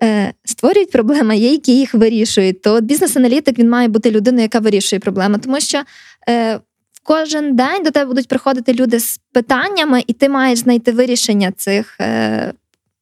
е, 0.03 0.33
створюють 0.44 0.90
проблеми, 0.90 1.37
є 1.37 1.50
які 1.53 1.76
їх 1.76 1.94
вирішують. 1.94 2.62
То 2.62 2.81
бізнес-аналітик 2.81 3.59
він 3.59 3.70
має 3.70 3.88
бути 3.88 4.11
людиною, 4.11 4.42
яка 4.42 4.59
вирішує 4.59 5.00
проблеми, 5.00 5.38
тому 5.38 5.61
що 5.61 5.83
е, 6.29 6.61
кожен 7.03 7.57
день 7.57 7.83
до 7.83 7.90
тебе 7.90 8.05
будуть 8.05 8.29
приходити 8.29 8.72
люди 8.72 9.00
з 9.00 9.20
питаннями, 9.33 10.05
і 10.07 10.12
ти 10.12 10.29
маєш 10.29 10.59
знайти 10.59 10.92
вирішення 10.92 11.53
цих, 11.53 11.96
е, 12.00 12.53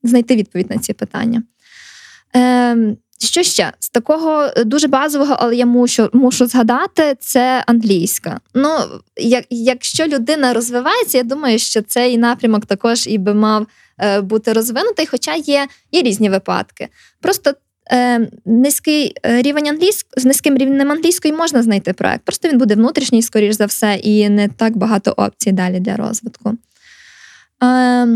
знайти 0.02 0.36
відповідь 0.36 0.70
на 0.70 0.78
ці 0.78 0.92
питання. 0.92 1.42
Що 3.18 3.42
ще 3.42 3.72
з 3.78 3.88
такого 3.88 4.50
е, 4.56 4.64
дуже 4.64 4.88
базового, 4.88 5.36
але 5.38 5.56
я 5.56 5.66
мушу 5.66 6.10
мушу 6.12 6.46
згадати, 6.46 7.16
це 7.20 7.64
англійська. 7.66 8.40
Ну, 8.54 8.78
як, 9.16 9.44
якщо 9.50 10.06
людина 10.06 10.52
розвивається, 10.52 11.18
я 11.18 11.24
думаю, 11.24 11.58
що 11.58 11.82
цей 11.82 12.18
напрямок 12.18 12.66
також 12.66 13.06
і 13.06 13.18
би 13.18 13.34
мав 13.34 13.66
е, 13.98 14.20
бути 14.20 14.52
розвинутий, 14.52 15.06
хоча 15.06 15.34
є 15.34 15.66
є 15.92 16.02
різні 16.02 16.30
випадки. 16.30 16.88
Просто 17.20 17.52
е, 17.92 18.28
низький 18.44 19.14
е, 19.26 19.42
рівень 19.42 19.68
англійської 19.68 20.22
з 20.22 20.24
низьким 20.24 20.58
рівнем 20.58 20.90
англійської 20.90 21.34
можна 21.34 21.62
знайти 21.62 21.92
проект. 21.92 22.24
Просто 22.24 22.48
він 22.48 22.58
буде 22.58 22.74
внутрішній, 22.74 23.22
скоріш 23.22 23.56
за 23.56 23.66
все, 23.66 23.94
і 23.94 24.28
не 24.28 24.48
так 24.48 24.76
багато 24.76 25.14
опцій 25.16 25.52
далі 25.52 25.80
для 25.80 25.96
розвитку. 25.96 26.52
Е, 27.64 28.08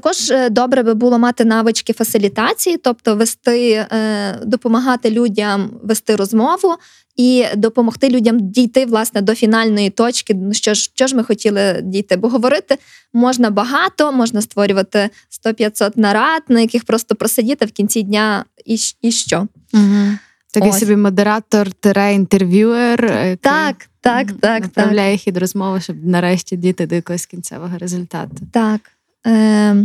також 0.00 0.30
е, 0.30 0.50
добре 0.50 0.82
би 0.82 0.94
було 0.94 1.18
мати 1.18 1.44
навички 1.44 1.92
фасилітації, 1.92 2.76
тобто 2.76 3.16
вести, 3.16 3.72
е, 3.72 4.38
допомагати 4.44 5.10
людям 5.10 5.70
вести 5.82 6.16
розмову 6.16 6.74
і 7.16 7.44
допомогти 7.56 8.08
людям 8.08 8.40
дійти 8.40 8.86
власне 8.86 9.22
до 9.22 9.34
фінальної 9.34 9.90
точки. 9.90 10.34
Ну, 10.34 10.52
що 10.52 10.74
ж 10.74 10.90
що 10.94 11.06
ж 11.06 11.16
ми 11.16 11.24
хотіли 11.24 11.80
дійти? 11.82 12.16
Бо 12.16 12.28
говорити 12.28 12.78
можна 13.12 13.50
багато, 13.50 14.12
можна 14.12 14.42
створювати 14.42 15.10
100-500 15.44 15.92
нарад, 15.96 16.42
на 16.48 16.60
яких 16.60 16.84
просто 16.84 17.14
просидіти 17.14 17.66
в 17.66 17.72
кінці 17.72 18.02
дня 18.02 18.44
і 18.66 18.76
і 19.02 19.12
що. 19.12 19.46
Угу. 19.74 20.18
Такий 20.52 20.70
Ось. 20.70 20.78
собі 20.78 20.96
модератор, 20.96 21.72
тере 21.72 22.14
інтерв'юер, 22.14 23.04
е, 23.04 23.36
так, 23.36 23.76
так, 24.00 24.32
так, 24.40 24.62
направляє 24.62 25.14
так. 25.14 25.20
хід 25.20 25.36
розмови, 25.36 25.80
щоб 25.80 26.04
нарешті 26.04 26.56
дійти 26.56 26.86
до 26.86 26.94
якогось 26.94 27.26
кінцевого 27.26 27.78
результату. 27.78 28.36
Так. 28.52 28.80
Е, 29.28 29.84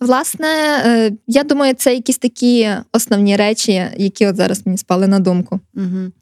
Власне, 0.00 0.82
е, 0.86 1.12
я 1.26 1.44
думаю, 1.44 1.74
це 1.74 1.94
якісь 1.94 2.18
такі 2.18 2.70
основні 2.92 3.36
речі, 3.36 3.86
які 3.96 4.26
от 4.26 4.36
зараз 4.36 4.66
мені 4.66 4.78
спали 4.78 5.06
на 5.06 5.18
думку. 5.18 5.60
Угу. 5.74 6.12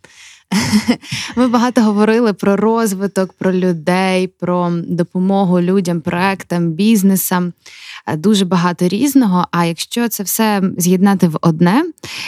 Ми 1.37 1.49
багато 1.49 1.83
говорили 1.83 2.33
про 2.33 2.57
розвиток, 2.57 3.33
про 3.33 3.53
людей, 3.53 4.27
про 4.27 4.71
допомогу 4.87 5.61
людям, 5.61 6.01
проектам, 6.01 6.73
бізнесам. 6.73 7.53
Е, 8.07 8.17
дуже 8.17 8.45
багато 8.45 8.89
різного. 8.89 9.47
А 9.51 9.65
якщо 9.65 10.09
це 10.09 10.23
все 10.23 10.63
з'єднати 10.79 11.29
в 11.29 11.39
одне 11.43 11.85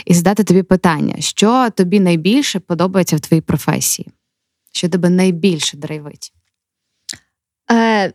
і 0.06 0.14
задати 0.14 0.44
тобі 0.44 0.62
питання, 0.62 1.14
що 1.18 1.70
тобі 1.70 2.00
найбільше 2.00 2.60
подобається 2.60 3.16
в 3.16 3.20
твоїй 3.20 3.40
професії? 3.40 4.08
Що 4.72 4.88
тебе 4.88 5.10
найбільше 5.10 5.76
драйвить? 5.76 6.32
Е, 7.70 8.12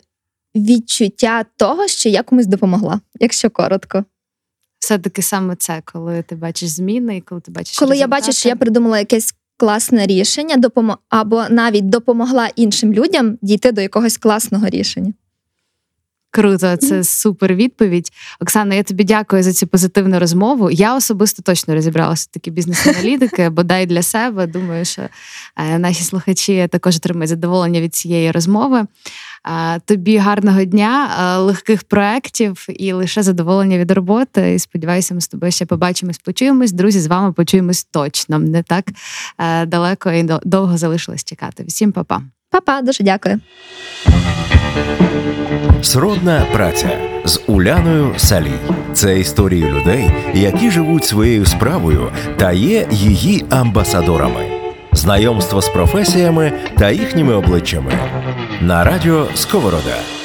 відчуття 0.56 1.46
того, 1.58 1.88
що 1.88 2.10
я 2.10 2.24
комусь 2.24 2.46
допомогла, 2.46 3.02
якщо 3.20 3.50
коротко. 3.50 4.06
Все-таки 4.80 5.22
саме 5.22 5.56
це, 5.56 5.82
коли 5.86 6.24
ти 6.24 6.36
бачиш 6.36 6.70
зміни, 6.70 7.18
і 7.18 7.22
коли 7.22 7.42
ти 7.42 7.52
бачиш 7.52 7.80
Коли 7.80 7.98
я 7.98 8.08
бачу, 8.08 8.32
що 8.32 8.50
я 8.50 8.56
придумала 8.56 9.00
якесь 9.00 9.36
класне 9.58 10.06
рішення, 10.06 10.58
допомо... 10.58 10.98
або 11.10 11.46
навіть 11.50 11.90
допомогла 11.90 12.50
іншим 12.56 12.94
людям 12.94 13.38
дійти 13.42 13.72
до 13.72 13.82
якогось 13.82 14.18
класного 14.18 14.70
рішення. 14.70 15.14
Круто, 16.34 16.76
це 16.78 17.04
супер 17.04 17.56
відповідь. 17.56 18.12
Оксана, 18.40 18.76
я 18.76 18.84
тобі 18.84 19.04
дякую 19.04 19.44
за 19.44 19.54
цю 19.54 19.68
позитивну 19.68 20.20
розмову. 20.20 20.72
Я 20.72 20.96
особисто 20.96 21.42
точно 21.42 21.74
розібралася 21.76 22.28
в 22.30 22.34
такі 22.34 22.52
бізнес-аналітики, 22.52 23.50
бодай 23.50 23.86
для 23.86 24.02
себе. 24.04 24.48
Думаю, 24.48 24.86
що 24.86 25.02
е, 25.58 25.80
наші 25.80 26.04
слухачі 26.04 26.68
також 26.72 26.96
отримають 26.96 27.30
задоволення 27.30 27.82
від 27.82 27.96
цієї 27.96 28.32
розмови. 28.32 28.86
Тобі 29.86 30.18
гарного 30.18 30.64
дня, 30.64 31.10
е, 31.20 31.38
легких 31.38 31.84
проєктів 31.84 32.66
і 32.70 32.94
лише 32.94 33.24
задоволення 33.24 33.78
від 33.78 33.92
роботи. 33.92 34.54
І 34.54 34.60
сподіваюся, 34.60 35.14
ми 35.14 35.22
з 35.22 35.28
тобою 35.28 35.52
ще 35.52 35.66
побачимось, 35.66 36.18
почуємось. 36.18 36.72
Друзі, 36.72 37.00
з 37.00 37.08
вами 37.08 37.34
почуємось 37.34 37.84
точно. 37.84 38.40
Не 38.40 38.64
так 38.64 38.86
е, 39.38 39.66
далеко 39.66 40.12
і 40.12 40.24
до- 40.24 40.42
довго 40.44 40.78
залишилось 40.78 41.24
чекати. 41.24 41.64
Всім 41.68 41.92
па-па. 41.92 42.22
Па-па, 42.50 42.82
дуже 42.82 43.04
дякую. 43.04 43.40
Сродна 45.82 46.46
праця 46.54 46.90
з 47.26 47.42
Уляною 47.48 48.14
Салій. 48.18 48.60
Це 48.94 49.20
історії 49.20 49.64
людей, 49.64 50.12
які 50.34 50.72
живуть 50.72 51.06
своєю 51.06 51.46
справою 51.46 52.12
та 52.38 52.52
є 52.52 52.88
її 52.92 53.46
амбасадорами. 53.50 54.46
Знайомство 54.92 55.62
з 55.62 55.70
професіями 55.70 56.52
та 56.78 56.92
їхніми 56.92 57.34
обличчями 57.34 57.92
на 58.62 58.84
радіо 58.84 59.28
Сковорода. 59.36 60.21